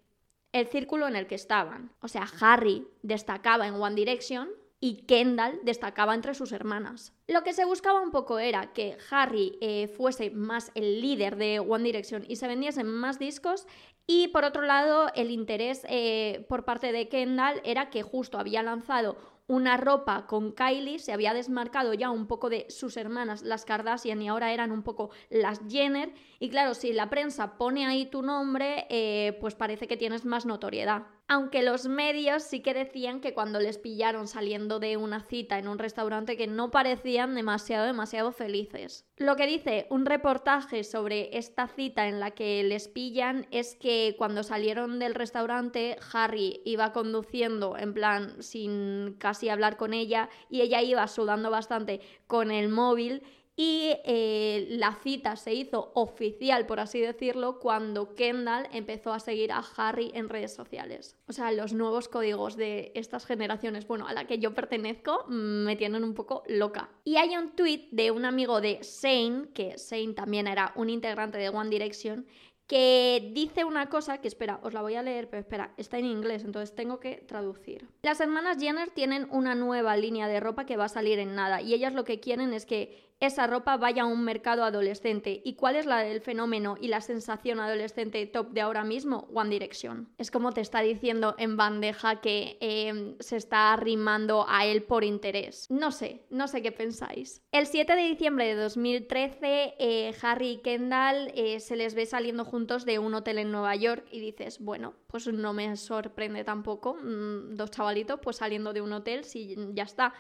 el 0.52 0.66
círculo 0.66 1.06
en 1.06 1.16
el 1.16 1.26
que 1.26 1.34
estaban. 1.34 1.92
O 2.00 2.08
sea, 2.08 2.26
Harry 2.40 2.86
destacaba 3.02 3.66
en 3.66 3.74
One 3.74 3.94
Direction, 3.94 4.48
y 4.80 5.06
Kendall 5.06 5.60
destacaba 5.62 6.14
entre 6.14 6.34
sus 6.34 6.52
hermanas. 6.52 7.12
Lo 7.28 7.42
que 7.42 7.52
se 7.52 7.64
buscaba 7.64 8.00
un 8.00 8.10
poco 8.10 8.38
era 8.38 8.72
que 8.72 8.98
Harry 9.10 9.58
eh, 9.60 9.88
fuese 9.88 10.30
más 10.30 10.70
el 10.74 11.00
líder 11.00 11.36
de 11.36 11.60
One 11.60 11.84
Direction 11.84 12.24
y 12.28 12.36
se 12.36 12.46
vendiesen 12.46 12.86
más 12.86 13.18
discos 13.18 13.66
y 14.06 14.28
por 14.28 14.44
otro 14.44 14.62
lado 14.62 15.08
el 15.14 15.30
interés 15.30 15.84
eh, 15.88 16.46
por 16.48 16.64
parte 16.64 16.92
de 16.92 17.08
Kendall 17.08 17.60
era 17.64 17.90
que 17.90 18.02
justo 18.02 18.38
había 18.38 18.62
lanzado 18.62 19.16
una 19.48 19.76
ropa 19.76 20.26
con 20.26 20.52
Kylie, 20.52 20.98
se 20.98 21.12
había 21.12 21.32
desmarcado 21.32 21.94
ya 21.94 22.10
un 22.10 22.26
poco 22.26 22.50
de 22.50 22.66
sus 22.68 22.96
hermanas, 22.96 23.42
las 23.42 23.64
Kardashian, 23.64 24.20
y 24.20 24.28
ahora 24.28 24.52
eran 24.52 24.72
un 24.72 24.82
poco 24.82 25.10
las 25.30 25.60
Jenner. 25.68 26.12
Y 26.40 26.50
claro, 26.50 26.74
si 26.74 26.92
la 26.92 27.08
prensa 27.10 27.56
pone 27.56 27.86
ahí 27.86 28.06
tu 28.06 28.22
nombre, 28.22 28.86
eh, 28.90 29.38
pues 29.40 29.54
parece 29.54 29.86
que 29.86 29.96
tienes 29.96 30.24
más 30.24 30.46
notoriedad. 30.46 31.04
Aunque 31.28 31.62
los 31.62 31.88
medios 31.88 32.44
sí 32.44 32.60
que 32.60 32.72
decían 32.72 33.20
que 33.20 33.34
cuando 33.34 33.58
les 33.58 33.78
pillaron 33.78 34.28
saliendo 34.28 34.78
de 34.78 34.96
una 34.96 35.20
cita 35.20 35.58
en 35.58 35.66
un 35.66 35.78
restaurante 35.78 36.36
que 36.36 36.46
no 36.46 36.70
parecían 36.70 37.34
demasiado, 37.34 37.84
demasiado 37.84 38.30
felices. 38.30 39.04
Lo 39.16 39.34
que 39.34 39.48
dice 39.48 39.88
un 39.90 40.06
reportaje 40.06 40.84
sobre 40.84 41.36
esta 41.36 41.66
cita 41.66 42.06
en 42.06 42.20
la 42.20 42.30
que 42.30 42.62
les 42.62 42.86
pillan 42.86 43.48
es 43.50 43.74
que 43.74 44.14
cuando 44.16 44.44
salieron 44.44 45.00
del 45.00 45.16
restaurante, 45.16 45.96
Harry 46.12 46.60
iba 46.64 46.92
conduciendo 46.92 47.76
en 47.76 47.92
plan 47.92 48.40
sin 48.40 49.16
casi 49.18 49.48
hablar 49.48 49.76
con 49.76 49.94
ella 49.94 50.28
y 50.48 50.60
ella 50.60 50.80
iba 50.80 51.08
sudando 51.08 51.50
bastante 51.50 52.00
con 52.28 52.52
el 52.52 52.68
móvil 52.68 53.22
y 53.58 53.92
eh, 54.04 54.66
la 54.68 54.94
cita 55.02 55.34
se 55.36 55.54
hizo 55.54 55.90
oficial, 55.94 56.66
por 56.66 56.78
así 56.78 57.00
decirlo, 57.00 57.58
cuando 57.58 58.14
Kendall 58.14 58.68
empezó 58.70 59.14
a 59.14 59.18
seguir 59.18 59.50
a 59.50 59.64
Harry 59.76 60.10
en 60.14 60.28
redes 60.28 60.54
sociales. 60.54 61.16
O 61.26 61.32
sea, 61.32 61.50
los 61.52 61.72
nuevos 61.72 62.08
códigos 62.08 62.56
de 62.56 62.92
estas 62.94 63.24
generaciones, 63.24 63.88
bueno, 63.88 64.06
a 64.06 64.12
la 64.12 64.26
que 64.26 64.38
yo 64.38 64.52
pertenezco, 64.52 65.24
mm, 65.28 65.64
me 65.64 65.76
tienen 65.76 66.04
un 66.04 66.12
poco 66.12 66.42
loca. 66.48 66.90
Y 67.02 67.16
hay 67.16 67.34
un 67.34 67.56
tweet 67.56 67.88
de 67.92 68.10
un 68.10 68.26
amigo 68.26 68.60
de 68.60 68.80
Shane, 68.82 69.48
que 69.54 69.76
Shane 69.78 70.12
también 70.12 70.48
era 70.48 70.72
un 70.76 70.90
integrante 70.90 71.38
de 71.38 71.48
One 71.48 71.70
Direction, 71.70 72.26
que 72.66 73.30
dice 73.32 73.64
una 73.64 73.88
cosa 73.88 74.18
que, 74.18 74.28
espera, 74.28 74.58
os 74.62 74.74
la 74.74 74.82
voy 74.82 74.96
a 74.96 75.02
leer, 75.02 75.30
pero 75.30 75.40
espera, 75.40 75.72
está 75.76 75.98
en 75.98 76.06
inglés, 76.06 76.44
entonces 76.44 76.74
tengo 76.74 76.98
que 76.98 77.16
traducir. 77.16 77.88
Las 78.02 78.20
hermanas 78.20 78.58
Jenner 78.58 78.90
tienen 78.90 79.28
una 79.30 79.54
nueva 79.54 79.96
línea 79.96 80.26
de 80.26 80.40
ropa 80.40 80.66
que 80.66 80.76
va 80.76 80.86
a 80.86 80.88
salir 80.88 81.20
en 81.20 81.36
nada 81.36 81.62
y 81.62 81.74
ellas 81.74 81.94
lo 81.94 82.04
que 82.04 82.18
quieren 82.18 82.52
es 82.52 82.66
que 82.66 83.05
esa 83.20 83.46
ropa 83.46 83.76
vaya 83.76 84.02
a 84.02 84.06
un 84.06 84.24
mercado 84.24 84.64
adolescente. 84.64 85.40
¿Y 85.44 85.54
cuál 85.54 85.76
es 85.76 85.86
la 85.86 86.00
del 86.00 86.20
fenómeno 86.20 86.76
y 86.80 86.88
la 86.88 87.00
sensación 87.00 87.60
adolescente 87.60 88.26
top 88.26 88.50
de 88.50 88.60
ahora 88.60 88.84
mismo? 88.84 89.28
One 89.32 89.50
Direction. 89.50 90.08
Es 90.18 90.30
como 90.30 90.52
te 90.52 90.60
está 90.60 90.80
diciendo 90.80 91.34
en 91.38 91.56
bandeja 91.56 92.20
que 92.20 92.58
em, 92.60 93.16
se 93.20 93.36
está 93.36 93.72
arrimando 93.72 94.44
a 94.48 94.66
él 94.66 94.82
por 94.82 95.04
interés. 95.04 95.66
No 95.70 95.92
sé, 95.92 96.26
no 96.30 96.46
sé 96.48 96.62
qué 96.62 96.72
pensáis. 96.72 97.42
El 97.52 97.66
7 97.66 97.96
de 97.96 98.02
diciembre 98.02 98.46
de 98.46 98.54
2013, 98.54 99.74
eh, 99.78 100.14
Harry 100.22 100.48
y 100.48 100.58
Kendall 100.58 101.32
eh, 101.34 101.60
se 101.60 101.76
les 101.76 101.94
ve 101.94 102.06
saliendo 102.06 102.44
juntos 102.44 102.84
de 102.84 102.98
un 102.98 103.14
hotel 103.14 103.38
en 103.38 103.50
Nueva 103.50 103.74
York 103.76 104.06
y 104.10 104.20
dices, 104.20 104.60
bueno, 104.60 104.94
pues 105.06 105.26
no 105.26 105.52
me 105.52 105.74
sorprende 105.76 106.44
tampoco. 106.44 106.94
Mm, 106.94 107.54
dos 107.54 107.70
chavalitos 107.70 108.20
pues 108.20 108.36
saliendo 108.36 108.72
de 108.72 108.82
un 108.82 108.92
hotel, 108.92 109.24
si 109.24 109.56
ya 109.72 109.84
está. 109.84 110.12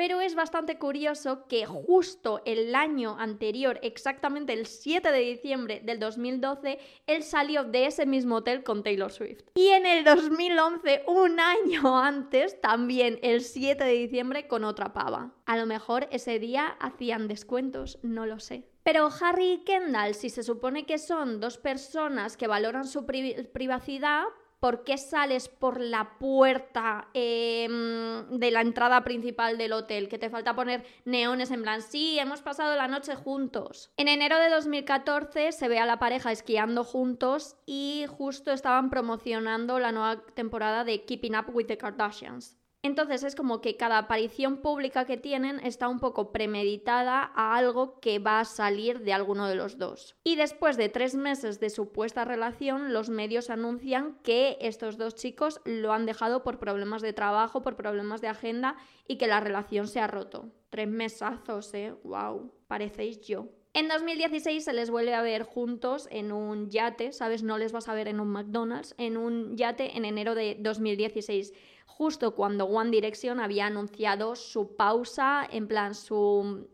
Pero 0.00 0.22
es 0.22 0.34
bastante 0.34 0.78
curioso 0.78 1.46
que 1.46 1.66
justo 1.66 2.40
el 2.46 2.74
año 2.74 3.18
anterior, 3.18 3.78
exactamente 3.82 4.54
el 4.54 4.64
7 4.64 5.12
de 5.12 5.18
diciembre 5.18 5.82
del 5.84 5.98
2012, 5.98 6.78
él 7.06 7.22
salió 7.22 7.64
de 7.64 7.84
ese 7.84 8.06
mismo 8.06 8.36
hotel 8.36 8.62
con 8.62 8.82
Taylor 8.82 9.12
Swift. 9.12 9.42
Y 9.56 9.68
en 9.68 9.84
el 9.84 10.02
2011, 10.04 11.02
un 11.06 11.38
año 11.38 11.98
antes, 12.02 12.58
también 12.62 13.18
el 13.20 13.42
7 13.42 13.84
de 13.84 13.92
diciembre 13.92 14.48
con 14.48 14.64
otra 14.64 14.94
pava. 14.94 15.34
A 15.44 15.58
lo 15.58 15.66
mejor 15.66 16.08
ese 16.10 16.38
día 16.38 16.68
hacían 16.80 17.28
descuentos, 17.28 17.98
no 18.02 18.24
lo 18.24 18.40
sé. 18.40 18.70
Pero 18.82 19.10
Harry 19.20 19.52
y 19.52 19.64
Kendall, 19.64 20.14
si 20.14 20.30
se 20.30 20.42
supone 20.42 20.86
que 20.86 20.96
son 20.96 21.40
dos 21.40 21.58
personas 21.58 22.38
que 22.38 22.46
valoran 22.46 22.86
su 22.86 23.04
privacidad, 23.04 24.24
¿por 24.60 24.84
qué 24.84 24.98
sales 24.98 25.48
por 25.48 25.80
la 25.80 26.18
puerta 26.18 27.08
em, 27.14 28.28
de 28.38 28.50
la 28.50 28.60
entrada 28.60 29.02
principal 29.02 29.58
del 29.58 29.72
hotel? 29.72 30.08
Que 30.08 30.18
te 30.18 30.30
falta 30.30 30.54
poner 30.54 30.84
neones 31.04 31.50
en 31.50 31.62
plan, 31.62 31.82
sí, 31.82 32.18
hemos 32.18 32.42
pasado 32.42 32.76
la 32.76 32.86
noche 32.86 33.16
juntos. 33.16 33.90
En 33.96 34.08
enero 34.08 34.38
de 34.38 34.50
2014 34.50 35.52
se 35.52 35.68
ve 35.68 35.78
a 35.78 35.86
la 35.86 35.98
pareja 35.98 36.30
esquiando 36.30 36.84
juntos 36.84 37.56
y 37.66 38.04
justo 38.08 38.52
estaban 38.52 38.90
promocionando 38.90 39.78
la 39.78 39.92
nueva 39.92 40.24
temporada 40.34 40.84
de 40.84 41.04
Keeping 41.04 41.36
Up 41.36 41.46
with 41.54 41.66
the 41.66 41.78
Kardashians. 41.78 42.59
Entonces 42.82 43.22
es 43.24 43.34
como 43.34 43.60
que 43.60 43.76
cada 43.76 43.98
aparición 43.98 44.58
pública 44.58 45.04
que 45.04 45.18
tienen 45.18 45.60
está 45.60 45.88
un 45.88 46.00
poco 46.00 46.32
premeditada 46.32 47.30
a 47.34 47.56
algo 47.56 48.00
que 48.00 48.18
va 48.18 48.40
a 48.40 48.44
salir 48.46 49.00
de 49.00 49.12
alguno 49.12 49.46
de 49.46 49.54
los 49.54 49.76
dos. 49.76 50.16
Y 50.24 50.36
después 50.36 50.78
de 50.78 50.88
tres 50.88 51.14
meses 51.14 51.60
de 51.60 51.68
supuesta 51.68 52.24
relación, 52.24 52.94
los 52.94 53.10
medios 53.10 53.50
anuncian 53.50 54.18
que 54.22 54.56
estos 54.60 54.96
dos 54.96 55.14
chicos 55.14 55.60
lo 55.64 55.92
han 55.92 56.06
dejado 56.06 56.42
por 56.42 56.58
problemas 56.58 57.02
de 57.02 57.12
trabajo, 57.12 57.62
por 57.62 57.76
problemas 57.76 58.22
de 58.22 58.28
agenda 58.28 58.76
y 59.06 59.16
que 59.16 59.26
la 59.26 59.40
relación 59.40 59.86
se 59.86 60.00
ha 60.00 60.06
roto. 60.06 60.48
Tres 60.70 60.88
mesazos, 60.88 61.74
¿eh? 61.74 61.94
¡Wow! 62.04 62.52
Parecéis 62.66 63.20
yo. 63.20 63.48
En 63.72 63.86
2016 63.86 64.64
se 64.64 64.72
les 64.72 64.90
vuelve 64.90 65.14
a 65.14 65.22
ver 65.22 65.44
juntos 65.44 66.08
en 66.10 66.32
un 66.32 66.70
yate, 66.70 67.12
¿sabes? 67.12 67.44
No 67.44 67.56
les 67.56 67.70
vas 67.70 67.88
a 67.88 67.94
ver 67.94 68.08
en 68.08 68.18
un 68.18 68.28
McDonald's, 68.28 68.96
en 68.98 69.16
un 69.16 69.56
yate 69.56 69.96
en 69.96 70.04
enero 70.04 70.34
de 70.34 70.56
2016 70.58 71.52
justo 71.96 72.34
cuando 72.34 72.64
One 72.64 72.90
Direction 72.90 73.40
había 73.40 73.66
anunciado 73.66 74.36
su 74.36 74.76
pausa, 74.76 75.46
en 75.50 75.68
plan 75.68 75.94
su... 75.94 76.68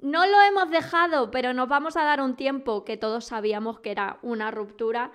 No 0.00 0.26
lo 0.26 0.42
hemos 0.42 0.70
dejado, 0.70 1.30
pero 1.30 1.52
nos 1.52 1.68
vamos 1.68 1.96
a 1.96 2.02
dar 2.02 2.20
un 2.20 2.34
tiempo 2.34 2.84
que 2.84 2.96
todos 2.96 3.26
sabíamos 3.26 3.78
que 3.78 3.92
era 3.92 4.18
una 4.22 4.50
ruptura 4.50 5.12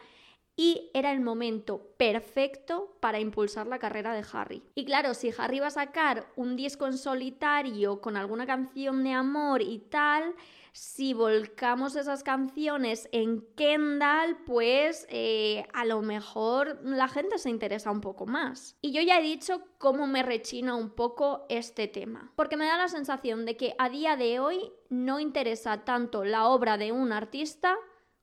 y 0.58 0.90
era 0.94 1.12
el 1.12 1.22
momento 1.22 1.94
perfecto 1.98 2.98
para 3.00 3.20
impulsar 3.20 3.68
la 3.68 3.78
carrera 3.78 4.14
de 4.14 4.26
Harry. 4.34 4.64
Y 4.74 4.86
claro, 4.86 5.14
si 5.14 5.32
Harry 5.38 5.60
va 5.60 5.68
a 5.68 5.72
sacar 5.72 6.28
un 6.36 6.56
disco 6.56 6.88
en 6.88 6.98
solitario 6.98 8.02
con 8.02 8.18
alguna 8.18 8.48
canción 8.48 9.04
de 9.04 9.14
amor 9.14 9.62
y 9.62 9.78
tal, 9.78 10.34
si 10.74 11.14
volcamos 11.14 11.96
esas 11.96 12.24
canciones 12.24 13.08
en 13.12 13.42
Kendall, 13.56 14.38
pues 14.46 15.08
eh, 15.10 15.66
a 15.74 15.86
lo 15.86 16.02
mejor 16.02 16.80
la 16.84 17.08
gente 17.08 17.38
se 17.38 17.50
interesa 17.50 17.92
un 17.92 18.02
poco 18.02 18.26
más. 18.26 18.76
Y 18.82 18.92
yo 18.92 19.02
ya 19.02 19.20
he 19.20 19.24
dicho 19.24 19.62
cómo 19.78 20.08
me 20.08 20.24
rechina 20.24 20.76
un 20.76 20.90
poco 20.90 21.46
este 21.50 21.88
tema, 21.88 22.32
porque 22.36 22.58
me 22.58 22.66
da 22.66 22.78
la 22.78 22.88
sensación 22.88 23.46
de 23.46 23.58
que 23.58 23.76
a 23.78 23.90
día 23.90 24.16
de 24.16 24.40
hoy 24.40 24.72
no 24.90 25.20
interesa 25.20 25.84
tanto 25.84 26.24
la 26.24 26.48
obra 26.48 26.78
de 26.78 26.92
un 26.92 27.12
artista 27.12 27.76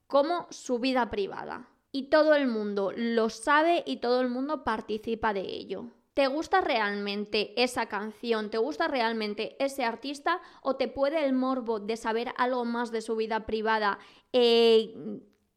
como 0.09 0.47
su 0.50 0.79
vida 0.79 1.11
privada. 1.11 1.69
Y 1.97 2.09
todo 2.09 2.35
el 2.35 2.49
mundo 2.49 2.93
lo 2.97 3.31
sabe 3.31 3.85
y 3.87 3.99
todo 3.99 4.21
el 4.21 4.29
mundo 4.29 4.65
participa 4.65 5.33
de 5.33 5.43
ello. 5.43 5.91
¿Te 6.13 6.27
gusta 6.27 6.61
realmente 6.61 7.55
esa 7.63 7.87
canción? 7.87 8.51
¿Te 8.51 8.59
gusta 8.59 8.89
realmente 8.89 9.55
ese 9.65 9.85
artista? 9.85 10.41
¿O 10.63 10.75
te 10.75 10.89
puede 10.89 11.25
el 11.25 11.35
morbo 11.35 11.79
de 11.79 11.97
saber 11.97 12.35
algo 12.37 12.65
más 12.65 12.91
de 12.91 13.01
su 13.01 13.15
vida 13.15 13.47
privada 13.47 14.01
eh, 14.33 14.93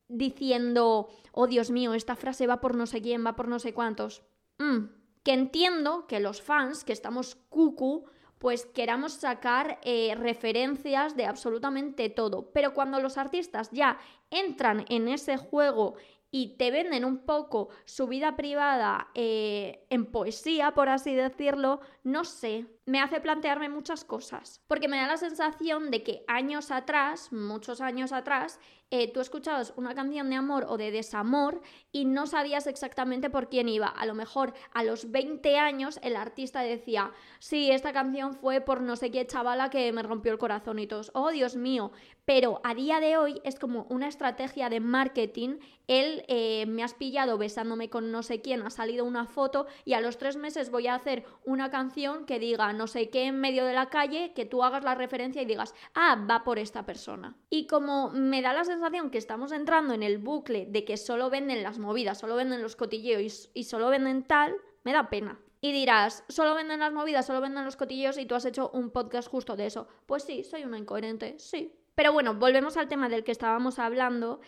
diciendo, 0.10 1.10
oh 1.32 1.48
Dios 1.48 1.72
mío, 1.72 1.96
esta 1.96 2.16
frase 2.16 2.46
va 2.46 2.62
por 2.62 2.76
no 2.76 2.86
sé 2.86 3.02
quién, 3.02 3.26
va 3.26 3.36
por 3.36 3.48
no 3.48 3.58
sé 3.58 3.74
cuántos? 3.74 4.22
Mm, 4.60 4.90
que 5.24 5.34
entiendo 5.34 6.06
que 6.06 6.20
los 6.20 6.44
fans, 6.44 6.84
que 6.84 6.94
estamos 6.94 7.34
cucu, 7.50 8.06
pues 8.38 8.68
queramos 8.68 9.14
sacar 9.14 9.80
eh, 9.84 10.14
referencias 10.16 11.16
de 11.16 11.26
absolutamente 11.26 12.10
todo. 12.10 12.52
Pero 12.52 12.74
cuando 12.74 13.00
los 13.00 13.18
artistas 13.18 13.72
ya 13.72 13.98
entran 14.30 14.86
en 14.90 15.08
ese 15.08 15.38
juego 15.38 15.96
y 16.32 16.58
te 16.58 16.72
venden 16.72 17.06
un 17.06 17.26
poco 17.26 17.70
su 17.86 18.08
vida 18.08 18.36
privada 18.36 19.10
eh, 19.16 19.86
en 19.90 20.06
poesía, 20.06 20.72
por 20.74 20.90
así 20.90 21.16
decirlo, 21.16 21.80
no 22.04 22.26
sé, 22.26 22.68
me 22.88 23.02
hace 23.02 23.20
plantearme 23.20 23.68
muchas 23.68 24.06
cosas. 24.06 24.62
Porque 24.68 24.88
me 24.88 24.98
da 24.98 25.08
la 25.08 25.18
sensación 25.18 25.92
de 25.92 26.04
que 26.04 26.24
años 26.28 26.72
atrás, 26.72 27.34
muchos 27.34 27.82
años 27.82 28.14
atrás, 28.14 28.60
eh, 28.90 29.12
tú 29.12 29.20
escuchabas 29.20 29.74
una 29.76 29.94
canción 29.94 30.30
de 30.30 30.38
amor 30.38 30.66
o 30.70 30.78
de 30.78 30.92
desamor 30.92 31.62
y 31.92 32.06
no 32.06 32.26
sabías 32.26 32.68
exactamente 32.68 33.30
por 33.30 33.50
quién 33.50 33.68
iba. 33.68 33.88
A 33.88 34.06
lo 34.06 34.14
mejor 34.14 34.54
a 34.74 34.86
los 34.86 35.12
20 35.12 35.58
años 35.58 36.00
el 36.02 36.16
artista 36.16 36.62
decía, 36.62 37.12
sí, 37.40 37.70
esta 37.70 37.92
canción 37.92 38.34
fue 38.34 38.62
por 38.62 38.80
no 38.80 38.96
sé 38.96 39.12
qué 39.12 39.28
chavala 39.28 39.70
que 39.70 39.92
me 39.92 40.04
rompió 40.04 40.32
el 40.32 40.38
corazón 40.38 40.80
y 40.80 40.88
todos, 40.88 41.12
oh 41.14 41.32
Dios 41.32 41.58
mío. 41.58 41.92
Pero 42.24 42.62
a 42.64 42.74
día 42.74 43.02
de 43.02 43.18
hoy 43.18 43.42
es 43.44 43.60
como 43.60 43.86
una 43.90 44.08
estrategia 44.08 44.70
de 44.70 44.80
marketing. 44.80 45.58
Él 45.88 46.24
eh, 46.30 46.66
me 46.68 46.84
has 46.84 46.94
pillado 46.94 47.38
besándome 47.38 47.90
con 47.90 48.12
no 48.12 48.24
sé 48.24 48.42
quién, 48.42 48.62
ha 48.62 48.70
salido 48.70 49.04
una 49.04 49.26
foto 49.26 49.68
y 49.84 49.94
a 49.94 50.02
los 50.02 50.18
tres 50.18 50.38
meses 50.38 50.72
voy 50.72 50.88
a 50.88 50.96
hacer 50.96 51.26
una 51.46 51.70
canción 51.70 52.26
que 52.26 52.40
diga 52.40 52.72
no 52.78 52.88
sé 52.88 53.10
qué 53.10 53.26
en 53.26 53.40
medio 53.40 53.66
de 53.66 53.74
la 53.74 53.90
calle, 53.90 54.32
que 54.34 54.46
tú 54.46 54.64
hagas 54.64 54.84
la 54.84 54.96
referencia 54.96 55.42
y 55.42 55.46
digas, 55.46 55.74
ah, 55.94 56.26
va 56.30 56.44
por 56.44 56.60
esta 56.60 56.86
persona. 56.86 57.36
Y 57.50 57.68
como 57.68 58.10
me 58.12 58.42
da 58.42 58.54
la 58.54 58.64
sensación 58.64 59.10
que 59.10 59.18
estamos 59.18 59.52
entrando 59.52 59.94
en 59.94 60.04
el 60.04 60.18
bucle 60.18 60.66
de 60.70 60.86
que 60.86 60.98
solo 60.98 61.30
venden 61.30 61.64
las 61.64 61.80
movidas, 61.80 62.20
solo 62.20 62.36
venden 62.36 62.62
los 62.62 62.76
cotilleos 62.76 63.50
y, 63.54 63.64
solo 63.64 63.90
venden 63.90 64.24
tal, 64.24 64.56
me 64.84 64.94
da 64.94 65.10
pena. 65.10 65.40
Y 65.60 65.72
dirás, 65.72 66.24
solo 66.30 66.54
venden 66.54 66.80
las 66.80 66.94
movidas, 66.94 67.26
solo 67.26 67.42
venden 67.42 67.66
los 67.66 67.76
cotilleos 67.76 68.18
y 68.18 68.26
tú 68.26 68.36
has 68.36 68.46
hecho 68.46 68.70
un 68.74 68.92
podcast 68.92 69.28
justo 69.28 69.56
de 69.56 69.66
eso. 69.66 69.88
Pues 70.06 70.24
sí, 70.24 70.44
soy 70.44 70.64
una 70.64 70.78
incoherente, 70.78 71.38
sí. 71.40 71.74
Pero 71.96 72.14
bueno, 72.14 72.36
volvemos 72.36 72.78
al 72.78 72.88
tema 72.88 73.10
del 73.10 73.24
que 73.24 73.32
estábamos 73.32 73.80
hablando. 73.80 74.40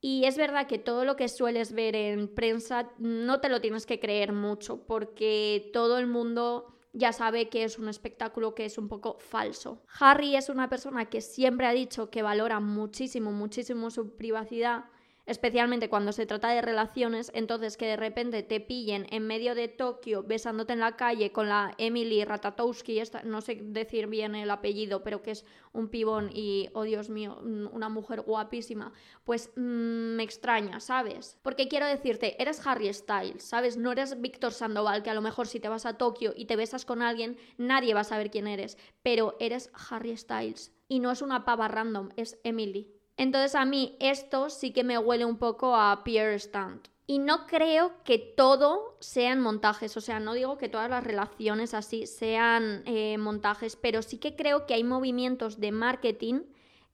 Y 0.00 0.24
es 0.24 0.36
verdad 0.36 0.66
que 0.66 0.78
todo 0.78 1.04
lo 1.04 1.16
que 1.16 1.28
sueles 1.28 1.72
ver 1.72 1.96
en 1.96 2.28
prensa 2.34 2.90
no 2.98 3.40
te 3.40 3.48
lo 3.48 3.60
tienes 3.60 3.86
que 3.86 3.98
creer 3.98 4.32
mucho, 4.32 4.86
porque 4.86 5.70
todo 5.72 5.98
el 5.98 6.06
mundo 6.06 6.75
ya 6.96 7.12
sabe 7.12 7.50
que 7.50 7.62
es 7.62 7.78
un 7.78 7.88
espectáculo 7.88 8.54
que 8.54 8.64
es 8.64 8.78
un 8.78 8.88
poco 8.88 9.18
falso. 9.18 9.82
Harry 10.00 10.34
es 10.34 10.48
una 10.48 10.70
persona 10.70 11.04
que 11.04 11.20
siempre 11.20 11.66
ha 11.66 11.72
dicho 11.72 12.08
que 12.08 12.22
valora 12.22 12.58
muchísimo, 12.58 13.32
muchísimo 13.32 13.90
su 13.90 14.16
privacidad 14.16 14.86
especialmente 15.26 15.88
cuando 15.88 16.12
se 16.12 16.24
trata 16.24 16.50
de 16.50 16.62
relaciones, 16.62 17.30
entonces 17.34 17.76
que 17.76 17.86
de 17.86 17.96
repente 17.96 18.42
te 18.42 18.60
pillen 18.60 19.06
en 19.10 19.26
medio 19.26 19.54
de 19.54 19.68
Tokio 19.68 20.22
besándote 20.22 20.72
en 20.72 20.80
la 20.80 20.96
calle 20.96 21.32
con 21.32 21.48
la 21.48 21.74
Emily 21.78 22.24
Ratatowski, 22.24 23.00
esta, 23.00 23.22
no 23.22 23.40
sé 23.40 23.58
decir 23.60 24.06
bien 24.06 24.34
el 24.36 24.50
apellido, 24.50 25.02
pero 25.02 25.22
que 25.22 25.32
es 25.32 25.44
un 25.72 25.88
pibón 25.88 26.30
y, 26.32 26.68
oh 26.72 26.84
Dios 26.84 27.10
mío, 27.10 27.38
una 27.42 27.88
mujer 27.88 28.22
guapísima, 28.22 28.92
pues 29.24 29.50
mm, 29.56 30.16
me 30.16 30.22
extraña, 30.22 30.80
¿sabes? 30.80 31.38
Porque 31.42 31.68
quiero 31.68 31.86
decirte, 31.86 32.40
eres 32.40 32.64
Harry 32.66 32.92
Styles, 32.92 33.42
¿sabes? 33.42 33.76
No 33.76 33.92
eres 33.92 34.20
Víctor 34.20 34.52
Sandoval, 34.52 35.02
que 35.02 35.10
a 35.10 35.14
lo 35.14 35.22
mejor 35.22 35.48
si 35.48 35.60
te 35.60 35.68
vas 35.68 35.86
a 35.86 35.98
Tokio 35.98 36.32
y 36.36 36.46
te 36.46 36.56
besas 36.56 36.84
con 36.84 37.02
alguien, 37.02 37.36
nadie 37.58 37.94
va 37.94 38.00
a 38.00 38.04
saber 38.04 38.30
quién 38.30 38.46
eres, 38.46 38.78
pero 39.02 39.36
eres 39.40 39.70
Harry 39.90 40.16
Styles. 40.16 40.72
Y 40.88 41.00
no 41.00 41.10
es 41.10 41.20
una 41.20 41.44
pava 41.44 41.66
random, 41.66 42.10
es 42.16 42.38
Emily. 42.44 42.95
Entonces 43.16 43.54
a 43.54 43.64
mí 43.64 43.96
esto 44.00 44.50
sí 44.50 44.72
que 44.72 44.84
me 44.84 44.98
huele 44.98 45.24
un 45.24 45.38
poco 45.38 45.74
a 45.74 46.04
Pierre 46.04 46.38
Stand. 46.38 46.88
Y 47.08 47.20
no 47.20 47.46
creo 47.46 48.02
que 48.02 48.18
todo 48.18 48.96
sean 48.98 49.40
montajes, 49.40 49.96
o 49.96 50.00
sea, 50.00 50.18
no 50.18 50.34
digo 50.34 50.58
que 50.58 50.68
todas 50.68 50.90
las 50.90 51.04
relaciones 51.04 51.72
así 51.72 52.06
sean 52.06 52.82
eh, 52.84 53.16
montajes, 53.16 53.76
pero 53.76 54.02
sí 54.02 54.18
que 54.18 54.34
creo 54.34 54.66
que 54.66 54.74
hay 54.74 54.82
movimientos 54.82 55.60
de 55.60 55.70
marketing 55.70 56.40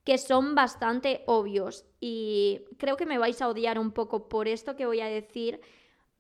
que 0.05 0.19
son 0.19 0.55
bastante 0.55 1.23
obvios 1.27 1.87
y 1.99 2.61
creo 2.77 2.97
que 2.97 3.07
me 3.07 3.19
vais 3.19 3.41
a 3.41 3.49
odiar 3.49 3.79
un 3.79 3.93
poco 3.93 4.29
por 4.29 4.49
esto 4.49 4.77
que 4.77 4.85
voy 4.85 5.01
a 5.01 5.07
decir, 5.07 5.61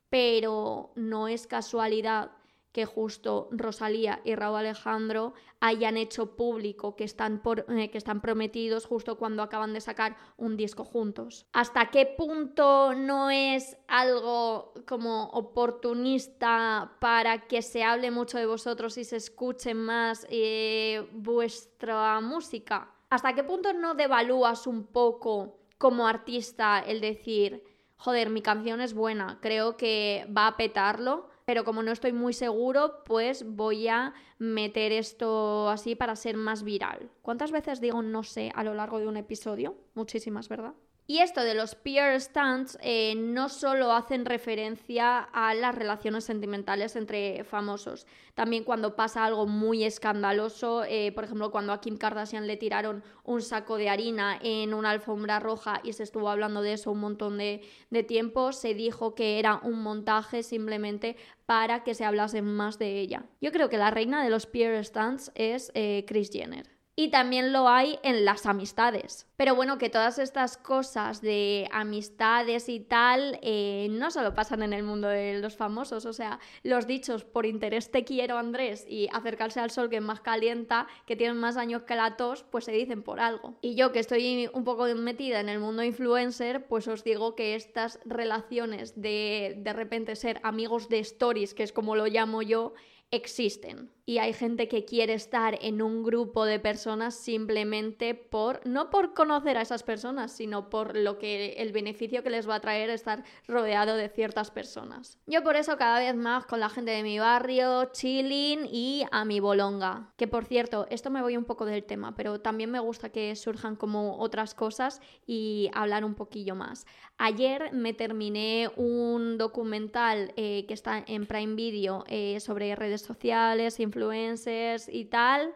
pero 0.08 0.92
no 0.94 1.28
es 1.28 1.46
casualidad 1.46 2.30
que 2.72 2.86
justo 2.86 3.48
Rosalía 3.50 4.20
y 4.24 4.34
Raúl 4.34 4.56
Alejandro 4.56 5.34
hayan 5.60 5.96
hecho 5.96 6.36
público 6.36 6.96
que 6.96 7.04
están, 7.04 7.42
eh, 7.68 7.90
que 7.90 7.98
están 7.98 8.20
prometidos 8.20 8.86
justo 8.86 9.18
cuando 9.18 9.42
acaban 9.42 9.74
de 9.74 9.80
sacar 9.80 10.16
un 10.38 10.56
disco 10.56 10.84
juntos. 10.84 11.46
¿Hasta 11.52 11.90
qué 11.90 12.06
punto 12.06 12.94
no 12.94 13.30
es 13.30 13.76
algo 13.88 14.72
como 14.88 15.24
oportunista 15.26 16.96
para 16.98 17.46
que 17.46 17.60
se 17.60 17.84
hable 17.84 18.10
mucho 18.10 18.38
de 18.38 18.46
vosotros 18.46 18.96
y 18.96 19.04
se 19.04 19.16
escuche 19.16 19.74
más 19.74 20.26
eh, 20.30 21.06
vuestra 21.12 22.20
música? 22.20 22.90
¿Hasta 23.10 23.34
qué 23.34 23.44
punto 23.44 23.74
no 23.74 23.94
devalúas 23.94 24.66
un 24.66 24.86
poco 24.86 25.58
como 25.76 26.06
artista 26.06 26.78
el 26.80 27.02
decir, 27.02 27.62
joder, 27.96 28.30
mi 28.30 28.40
canción 28.40 28.80
es 28.80 28.94
buena, 28.94 29.38
creo 29.42 29.76
que 29.76 30.26
va 30.34 30.46
a 30.46 30.56
petarlo? 30.56 31.31
Pero 31.44 31.64
como 31.64 31.82
no 31.82 31.92
estoy 31.92 32.12
muy 32.12 32.32
seguro, 32.32 33.02
pues 33.04 33.44
voy 33.46 33.88
a 33.88 34.14
meter 34.38 34.92
esto 34.92 35.68
así 35.68 35.94
para 35.94 36.16
ser 36.16 36.36
más 36.36 36.62
viral. 36.62 37.10
¿Cuántas 37.22 37.50
veces 37.52 37.80
digo 37.80 38.02
no 38.02 38.22
sé 38.22 38.52
a 38.54 38.64
lo 38.64 38.74
largo 38.74 38.98
de 38.98 39.08
un 39.08 39.16
episodio? 39.16 39.76
Muchísimas, 39.94 40.48
¿verdad? 40.48 40.74
Y 41.06 41.18
esto 41.18 41.42
de 41.42 41.54
los 41.54 41.74
peer 41.74 42.20
stunts 42.20 42.78
eh, 42.80 43.14
no 43.16 43.48
solo 43.48 43.92
hacen 43.92 44.24
referencia 44.24 45.18
a 45.18 45.52
las 45.52 45.74
relaciones 45.74 46.24
sentimentales 46.24 46.94
entre 46.94 47.42
famosos, 47.42 48.06
también 48.34 48.62
cuando 48.62 48.94
pasa 48.94 49.24
algo 49.24 49.46
muy 49.46 49.82
escandaloso, 49.82 50.84
eh, 50.84 51.10
por 51.12 51.24
ejemplo 51.24 51.50
cuando 51.50 51.72
a 51.72 51.80
Kim 51.80 51.96
Kardashian 51.96 52.46
le 52.46 52.56
tiraron 52.56 53.02
un 53.24 53.42
saco 53.42 53.78
de 53.78 53.88
harina 53.88 54.38
en 54.42 54.74
una 54.74 54.90
alfombra 54.90 55.40
roja 55.40 55.80
y 55.82 55.92
se 55.92 56.04
estuvo 56.04 56.28
hablando 56.30 56.62
de 56.62 56.74
eso 56.74 56.92
un 56.92 57.00
montón 57.00 57.36
de, 57.36 57.62
tiempo, 58.06 58.52
se 58.52 58.74
dijo 58.74 59.14
que 59.14 59.38
era 59.40 59.60
un 59.64 59.82
montaje 59.82 60.42
simplemente 60.42 61.16
para 61.46 61.82
que 61.82 61.94
se 61.94 62.04
hablase 62.04 62.42
más 62.42 62.78
de 62.78 63.00
ella. 63.00 63.26
Yo 63.40 63.50
creo 63.50 63.68
que 63.68 63.76
la 63.76 63.90
reina 63.90 64.22
de 64.22 64.30
los 64.30 64.46
peer 64.46 64.84
stunts 64.84 65.32
es 65.34 65.72
eh, 65.74 66.04
Kris 66.06 66.30
Jenner 66.30 66.81
y 67.02 67.08
también 67.08 67.52
lo 67.52 67.68
hay 67.68 67.98
en 68.04 68.24
las 68.24 68.46
amistades. 68.46 69.26
Pero 69.36 69.56
bueno, 69.56 69.76
que 69.76 69.90
todas 69.90 70.20
estas 70.20 70.56
cosas 70.56 71.20
de 71.20 71.68
amistades 71.72 72.68
y 72.68 72.78
tal 72.78 73.40
eh, 73.42 73.88
no 73.90 74.12
solo 74.12 74.34
pasan 74.34 74.62
en 74.62 74.72
el 74.72 74.84
mundo 74.84 75.08
de 75.08 75.40
los 75.40 75.56
famosos, 75.56 76.06
o 76.06 76.12
sea, 76.12 76.38
los 76.62 76.86
dichos 76.86 77.24
por 77.24 77.44
interés 77.44 77.90
te 77.90 78.04
quiero 78.04 78.38
Andrés 78.38 78.86
y 78.88 79.08
acercarse 79.12 79.58
al 79.58 79.72
sol 79.72 79.90
que 79.90 80.00
más 80.00 80.20
calienta, 80.20 80.86
que 81.04 81.16
tienen 81.16 81.38
más 81.38 81.56
años 81.56 81.82
que 81.82 81.96
la 81.96 82.16
tos, 82.16 82.44
pues 82.44 82.66
se 82.66 82.72
dicen 82.72 83.02
por 83.02 83.18
algo. 83.18 83.58
Y 83.62 83.74
yo 83.74 83.90
que 83.90 83.98
estoy 83.98 84.48
un 84.52 84.62
poco 84.62 84.84
metida 84.94 85.40
en 85.40 85.48
el 85.48 85.58
mundo 85.58 85.82
influencer, 85.82 86.68
pues 86.68 86.86
os 86.86 87.02
digo 87.02 87.34
que 87.34 87.56
estas 87.56 87.98
relaciones 88.04 89.00
de 89.00 89.56
de 89.56 89.72
repente 89.72 90.14
ser 90.14 90.38
amigos 90.44 90.88
de 90.88 91.00
stories, 91.00 91.52
que 91.52 91.64
es 91.64 91.72
como 91.72 91.96
lo 91.96 92.06
llamo 92.06 92.42
yo, 92.42 92.74
existen. 93.12 93.90
Y 94.04 94.18
hay 94.18 94.32
gente 94.32 94.66
que 94.66 94.84
quiere 94.84 95.14
estar 95.14 95.58
en 95.62 95.80
un 95.80 96.02
grupo 96.02 96.44
de 96.44 96.58
personas 96.58 97.14
simplemente 97.14 98.14
por, 98.14 98.66
no 98.66 98.90
por 98.90 99.14
conocer 99.14 99.56
a 99.56 99.62
esas 99.62 99.82
personas, 99.82 100.32
sino 100.32 100.70
por 100.70 100.96
lo 100.96 101.18
que 101.18 101.54
el 101.58 101.72
beneficio 101.72 102.22
que 102.22 102.30
les 102.30 102.48
va 102.48 102.56
a 102.56 102.60
traer 102.60 102.90
estar 102.90 103.22
rodeado 103.46 103.96
de 103.96 104.08
ciertas 104.08 104.50
personas. 104.50 105.18
Yo 105.26 105.42
por 105.42 105.56
eso 105.56 105.76
cada 105.76 106.00
vez 106.00 106.16
más 106.16 106.46
con 106.46 106.60
la 106.60 106.68
gente 106.68 106.90
de 106.90 107.02
mi 107.02 107.18
barrio, 107.18 107.90
chilling 107.92 108.66
y 108.70 109.04
a 109.10 109.24
mi 109.24 109.40
bolonga. 109.40 110.12
Que 110.16 110.26
por 110.26 110.44
cierto, 110.44 110.86
esto 110.90 111.10
me 111.10 111.22
voy 111.22 111.36
un 111.36 111.44
poco 111.44 111.64
del 111.64 111.84
tema, 111.84 112.14
pero 112.16 112.40
también 112.40 112.70
me 112.70 112.80
gusta 112.80 113.10
que 113.10 113.36
surjan 113.36 113.76
como 113.76 114.18
otras 114.18 114.54
cosas 114.54 115.00
y 115.26 115.70
hablar 115.74 116.04
un 116.04 116.14
poquillo 116.14 116.54
más. 116.54 116.86
Ayer 117.18 117.72
me 117.72 117.92
terminé 117.92 118.70
un 118.76 119.38
documental 119.38 120.32
eh, 120.36 120.64
que 120.66 120.74
está 120.74 121.04
en 121.06 121.26
Prime 121.26 121.54
Video 121.54 122.04
eh, 122.08 122.40
sobre 122.40 122.74
redes 122.74 123.02
sociales, 123.02 123.74
influencers 123.92 124.88
y 124.88 125.04
tal. 125.04 125.54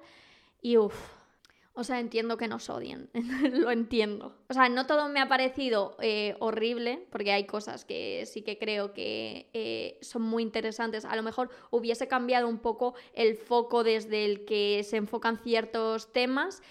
Y 0.61 0.77
uff, 0.77 1.17
o 1.79 1.85
sea, 1.85 2.01
entiendo 2.01 2.37
que 2.37 2.49
nos 2.49 2.71
odien, 2.71 3.11
lo 3.53 3.71
entiendo. 3.71 4.35
O 4.49 4.55
sea, 4.55 4.69
no 4.69 4.87
todo 4.87 5.09
me 5.09 5.21
ha 5.21 5.29
parecido 5.29 5.97
eh, 6.01 6.35
horrible, 6.39 7.07
porque 7.11 7.33
hay 7.33 7.45
cosas 7.45 7.85
que 7.85 8.25
sí 8.27 8.43
que 8.43 8.59
creo 8.59 8.93
que 8.95 9.51
eh, 9.53 9.99
son 10.01 10.23
muy 10.23 10.43
interesantes. 10.43 11.05
A 11.05 11.15
lo 11.17 11.23
mejor 11.23 11.51
hubiese 11.71 12.09
cambiado 12.09 12.49
un 12.49 12.59
poco 12.59 12.95
el 13.13 13.37
foco 13.37 13.85
desde 13.85 14.25
el 14.25 14.47
que 14.47 14.83
se 14.85 14.97
enfocan 14.97 15.39
ciertos 15.39 16.13
temas, 16.15 16.63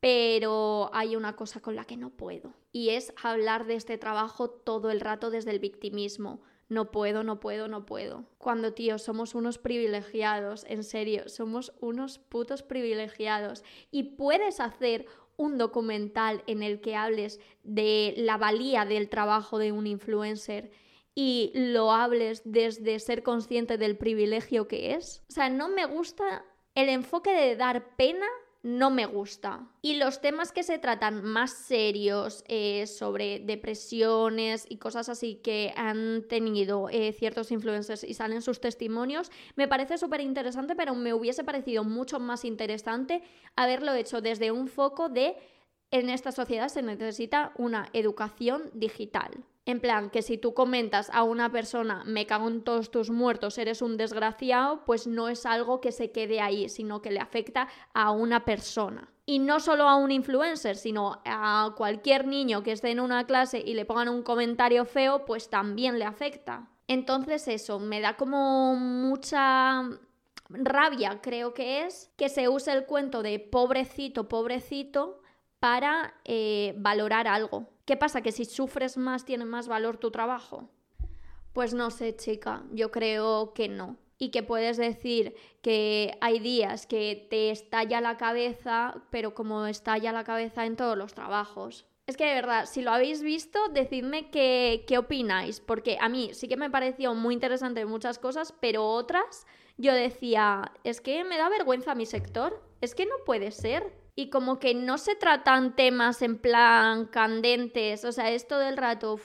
pero 0.00 0.90
hay 0.94 1.14
una 1.14 1.36
cosa 1.36 1.60
con 1.60 1.76
la 1.76 1.84
que 1.84 1.98
no 1.98 2.08
puedo, 2.10 2.54
y 2.72 2.90
es 2.90 3.12
hablar 3.22 3.66
de 3.66 3.74
este 3.74 3.98
trabajo 3.98 4.50
todo 4.50 4.90
el 4.90 5.00
rato 5.00 5.30
desde 5.30 5.50
el 5.50 5.58
victimismo 5.58 6.40
no 6.74 6.90
puedo, 6.90 7.24
no 7.24 7.40
puedo, 7.40 7.68
no 7.68 7.86
puedo. 7.86 8.24
Cuando, 8.38 8.74
tío, 8.74 8.98
somos 8.98 9.34
unos 9.34 9.58
privilegiados, 9.58 10.66
en 10.68 10.84
serio, 10.84 11.28
somos 11.28 11.72
unos 11.80 12.18
putos 12.18 12.62
privilegiados. 12.62 13.64
Y 13.90 14.16
puedes 14.16 14.60
hacer 14.60 15.06
un 15.36 15.58
documental 15.58 16.42
en 16.46 16.62
el 16.62 16.80
que 16.80 16.96
hables 16.96 17.40
de 17.62 18.14
la 18.16 18.36
valía 18.36 18.84
del 18.84 19.08
trabajo 19.08 19.58
de 19.58 19.72
un 19.72 19.86
influencer 19.86 20.70
y 21.14 21.52
lo 21.54 21.92
hables 21.92 22.42
desde 22.44 22.98
ser 22.98 23.22
consciente 23.22 23.78
del 23.78 23.96
privilegio 23.96 24.68
que 24.68 24.94
es. 24.94 25.22
O 25.28 25.32
sea, 25.32 25.48
no 25.48 25.68
me 25.68 25.86
gusta 25.86 26.44
el 26.74 26.88
enfoque 26.88 27.32
de 27.32 27.56
dar 27.56 27.96
pena 27.96 28.26
no 28.64 28.90
me 28.90 29.04
gusta. 29.04 29.68
Y 29.82 29.96
los 29.96 30.22
temas 30.22 30.50
que 30.50 30.62
se 30.62 30.78
tratan 30.78 31.22
más 31.22 31.52
serios 31.52 32.42
eh, 32.48 32.86
sobre 32.86 33.38
depresiones 33.38 34.64
y 34.66 34.78
cosas 34.78 35.10
así 35.10 35.36
que 35.36 35.74
han 35.76 36.26
tenido 36.28 36.88
eh, 36.88 37.12
ciertos 37.12 37.52
influencers 37.52 38.02
y 38.04 38.14
salen 38.14 38.40
sus 38.40 38.60
testimonios, 38.60 39.30
me 39.54 39.68
parece 39.68 39.98
súper 39.98 40.22
interesante, 40.22 40.74
pero 40.74 40.94
me 40.94 41.12
hubiese 41.12 41.44
parecido 41.44 41.84
mucho 41.84 42.18
más 42.18 42.46
interesante 42.46 43.22
haberlo 43.54 43.92
hecho 43.92 44.22
desde 44.22 44.50
un 44.50 44.66
foco 44.66 45.10
de 45.10 45.36
en 45.90 46.08
esta 46.08 46.32
sociedad 46.32 46.68
se 46.68 46.82
necesita 46.82 47.52
una 47.56 47.90
educación 47.92 48.70
digital. 48.72 49.44
En 49.66 49.80
plan, 49.80 50.10
que 50.10 50.20
si 50.20 50.36
tú 50.36 50.52
comentas 50.52 51.08
a 51.10 51.22
una 51.22 51.50
persona, 51.50 52.02
me 52.04 52.26
cago 52.26 52.48
en 52.48 52.62
todos 52.62 52.90
tus 52.90 53.08
muertos, 53.08 53.56
eres 53.56 53.80
un 53.80 53.96
desgraciado, 53.96 54.84
pues 54.84 55.06
no 55.06 55.30
es 55.30 55.46
algo 55.46 55.80
que 55.80 55.90
se 55.90 56.12
quede 56.12 56.40
ahí, 56.42 56.68
sino 56.68 57.00
que 57.00 57.10
le 57.10 57.20
afecta 57.20 57.68
a 57.94 58.10
una 58.10 58.44
persona. 58.44 59.08
Y 59.24 59.38
no 59.38 59.60
solo 59.60 59.88
a 59.88 59.96
un 59.96 60.10
influencer, 60.10 60.76
sino 60.76 61.22
a 61.24 61.72
cualquier 61.78 62.26
niño 62.26 62.62
que 62.62 62.72
esté 62.72 62.90
en 62.90 63.00
una 63.00 63.24
clase 63.26 63.58
y 63.64 63.72
le 63.72 63.86
pongan 63.86 64.10
un 64.10 64.22
comentario 64.22 64.84
feo, 64.84 65.24
pues 65.24 65.48
también 65.48 65.98
le 65.98 66.04
afecta. 66.04 66.68
Entonces 66.86 67.48
eso, 67.48 67.80
me 67.80 68.02
da 68.02 68.18
como 68.18 68.76
mucha 68.76 69.82
rabia, 70.50 71.20
creo 71.22 71.54
que 71.54 71.86
es, 71.86 72.10
que 72.16 72.28
se 72.28 72.48
use 72.48 72.70
el 72.70 72.84
cuento 72.84 73.22
de 73.22 73.38
pobrecito, 73.38 74.28
pobrecito, 74.28 75.22
para 75.58 76.12
eh, 76.26 76.74
valorar 76.76 77.26
algo. 77.26 77.73
¿Qué 77.84 77.96
pasa? 77.96 78.22
¿Que 78.22 78.32
si 78.32 78.46
sufres 78.46 78.96
más 78.96 79.24
tiene 79.24 79.44
más 79.44 79.68
valor 79.68 79.98
tu 79.98 80.10
trabajo? 80.10 80.70
Pues 81.52 81.74
no 81.74 81.90
sé, 81.90 82.16
chica, 82.16 82.64
yo 82.72 82.90
creo 82.90 83.52
que 83.52 83.68
no. 83.68 83.96
Y 84.16 84.30
que 84.30 84.42
puedes 84.42 84.76
decir 84.76 85.34
que 85.60 86.16
hay 86.20 86.38
días 86.38 86.86
que 86.86 87.26
te 87.30 87.50
estalla 87.50 88.00
la 88.00 88.16
cabeza, 88.16 89.02
pero 89.10 89.34
como 89.34 89.66
estalla 89.66 90.12
la 90.12 90.24
cabeza 90.24 90.64
en 90.64 90.76
todos 90.76 90.96
los 90.96 91.14
trabajos. 91.14 91.86
Es 92.06 92.18
que 92.18 92.26
de 92.26 92.34
verdad, 92.34 92.66
si 92.66 92.82
lo 92.82 92.90
habéis 92.90 93.22
visto, 93.22 93.58
decidme 93.68 94.30
qué, 94.30 94.84
qué 94.86 94.98
opináis, 94.98 95.60
porque 95.60 95.96
a 96.00 96.10
mí 96.10 96.30
sí 96.34 96.48
que 96.48 96.58
me 96.58 96.68
pareció 96.68 97.14
muy 97.14 97.32
interesante 97.32 97.86
muchas 97.86 98.18
cosas, 98.18 98.52
pero 98.60 98.86
otras 98.86 99.46
yo 99.78 99.94
decía, 99.94 100.70
es 100.84 101.00
que 101.00 101.24
me 101.24 101.38
da 101.38 101.48
vergüenza 101.48 101.94
mi 101.94 102.04
sector, 102.04 102.62
es 102.82 102.94
que 102.94 103.06
no 103.06 103.14
puede 103.24 103.50
ser 103.52 103.90
y 104.14 104.28
como 104.28 104.58
que 104.58 104.74
no 104.74 104.98
se 104.98 105.16
tratan 105.16 105.74
temas 105.76 106.20
en 106.20 106.38
plan 106.38 107.06
candentes, 107.06 108.04
o 108.04 108.12
sea, 108.12 108.30
es 108.30 108.46
todo 108.46 108.62
el 108.62 108.76
rato, 108.76 109.18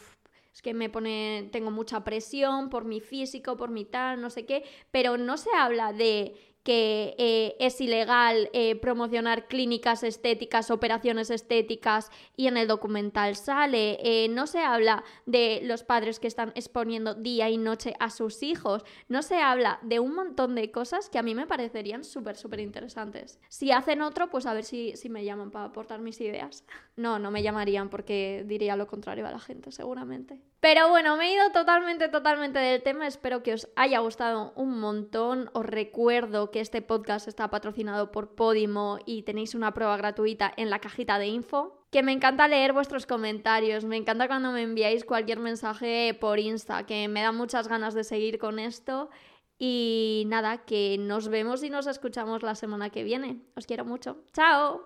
es 0.53 0.61
que 0.61 0.73
me 0.73 0.89
pone, 0.89 1.49
tengo 1.51 1.71
mucha 1.71 2.05
presión 2.05 2.69
por 2.69 2.85
mi 2.85 3.01
físico, 3.01 3.57
por 3.57 3.71
mi 3.71 3.83
tal, 3.83 4.21
no 4.21 4.29
sé 4.29 4.45
qué, 4.45 4.63
pero 4.89 5.17
no 5.17 5.35
se 5.35 5.49
habla 5.55 5.91
de 5.91 6.48
que 6.63 7.15
eh, 7.17 7.55
es 7.59 7.79
ilegal 7.81 8.49
eh, 8.53 8.75
promocionar 8.75 9.47
clínicas 9.47 10.03
estéticas, 10.03 10.71
operaciones 10.71 11.29
estéticas 11.29 12.11
y 12.35 12.47
en 12.47 12.57
el 12.57 12.67
documental 12.67 13.35
sale. 13.35 13.97
Eh, 14.01 14.27
no 14.29 14.47
se 14.47 14.59
habla 14.59 15.03
de 15.25 15.61
los 15.63 15.83
padres 15.83 16.19
que 16.19 16.27
están 16.27 16.51
exponiendo 16.55 17.15
día 17.15 17.49
y 17.49 17.57
noche 17.57 17.95
a 17.99 18.09
sus 18.09 18.43
hijos. 18.43 18.83
No 19.07 19.21
se 19.21 19.37
habla 19.37 19.79
de 19.81 19.99
un 19.99 20.13
montón 20.13 20.55
de 20.55 20.71
cosas 20.71 21.09
que 21.09 21.17
a 21.17 21.23
mí 21.23 21.33
me 21.33 21.47
parecerían 21.47 22.03
súper, 22.03 22.35
súper 22.35 22.59
interesantes. 22.59 23.39
Si 23.47 23.71
hacen 23.71 24.01
otro, 24.01 24.29
pues 24.29 24.45
a 24.45 24.53
ver 24.53 24.65
si, 24.65 24.95
si 24.95 25.09
me 25.09 25.23
llaman 25.23 25.51
para 25.51 25.65
aportar 25.65 25.99
mis 26.01 26.19
ideas. 26.21 26.65
No, 26.99 27.17
no 27.17 27.31
me 27.31 27.41
llamarían 27.41 27.89
porque 27.89 28.43
diría 28.45 28.75
lo 28.75 28.85
contrario 28.85 29.25
a 29.25 29.31
la 29.31 29.39
gente, 29.39 29.71
seguramente. 29.71 30.41
Pero 30.59 30.89
bueno, 30.89 31.15
me 31.15 31.29
he 31.29 31.33
ido 31.33 31.49
totalmente, 31.51 32.09
totalmente 32.09 32.59
del 32.59 32.83
tema. 32.83 33.07
Espero 33.07 33.41
que 33.41 33.53
os 33.53 33.69
haya 33.77 33.99
gustado 33.99 34.51
un 34.57 34.77
montón. 34.81 35.49
Os 35.53 35.65
recuerdo 35.65 36.48
que 36.51 36.59
este 36.59 36.81
podcast 36.81 37.27
está 37.27 37.49
patrocinado 37.49 38.11
por 38.11 38.35
Podimo 38.35 38.99
y 39.05 39.23
tenéis 39.23 39.55
una 39.55 39.73
prueba 39.73 39.97
gratuita 39.97 40.51
en 40.57 40.69
la 40.69 40.79
cajita 40.79 41.19
de 41.19 41.27
info. 41.27 41.85
Que 41.91 42.03
me 42.03 42.11
encanta 42.11 42.47
leer 42.47 42.73
vuestros 42.73 43.05
comentarios, 43.05 43.83
me 43.85 43.97
encanta 43.97 44.27
cuando 44.27 44.51
me 44.51 44.61
enviáis 44.61 45.05
cualquier 45.05 45.39
mensaje 45.39 46.17
por 46.19 46.39
Insta, 46.39 46.85
que 46.85 47.07
me 47.07 47.21
da 47.21 47.31
muchas 47.31 47.67
ganas 47.67 47.93
de 47.93 48.03
seguir 48.03 48.37
con 48.37 48.59
esto. 48.59 49.09
Y 49.57 50.23
nada, 50.27 50.59
que 50.65 50.97
nos 50.99 51.27
vemos 51.27 51.63
y 51.63 51.69
nos 51.69 51.87
escuchamos 51.87 52.43
la 52.43 52.55
semana 52.55 52.89
que 52.89 53.03
viene. 53.03 53.41
Os 53.55 53.65
quiero 53.65 53.85
mucho. 53.85 54.23
¡Chao! 54.33 54.81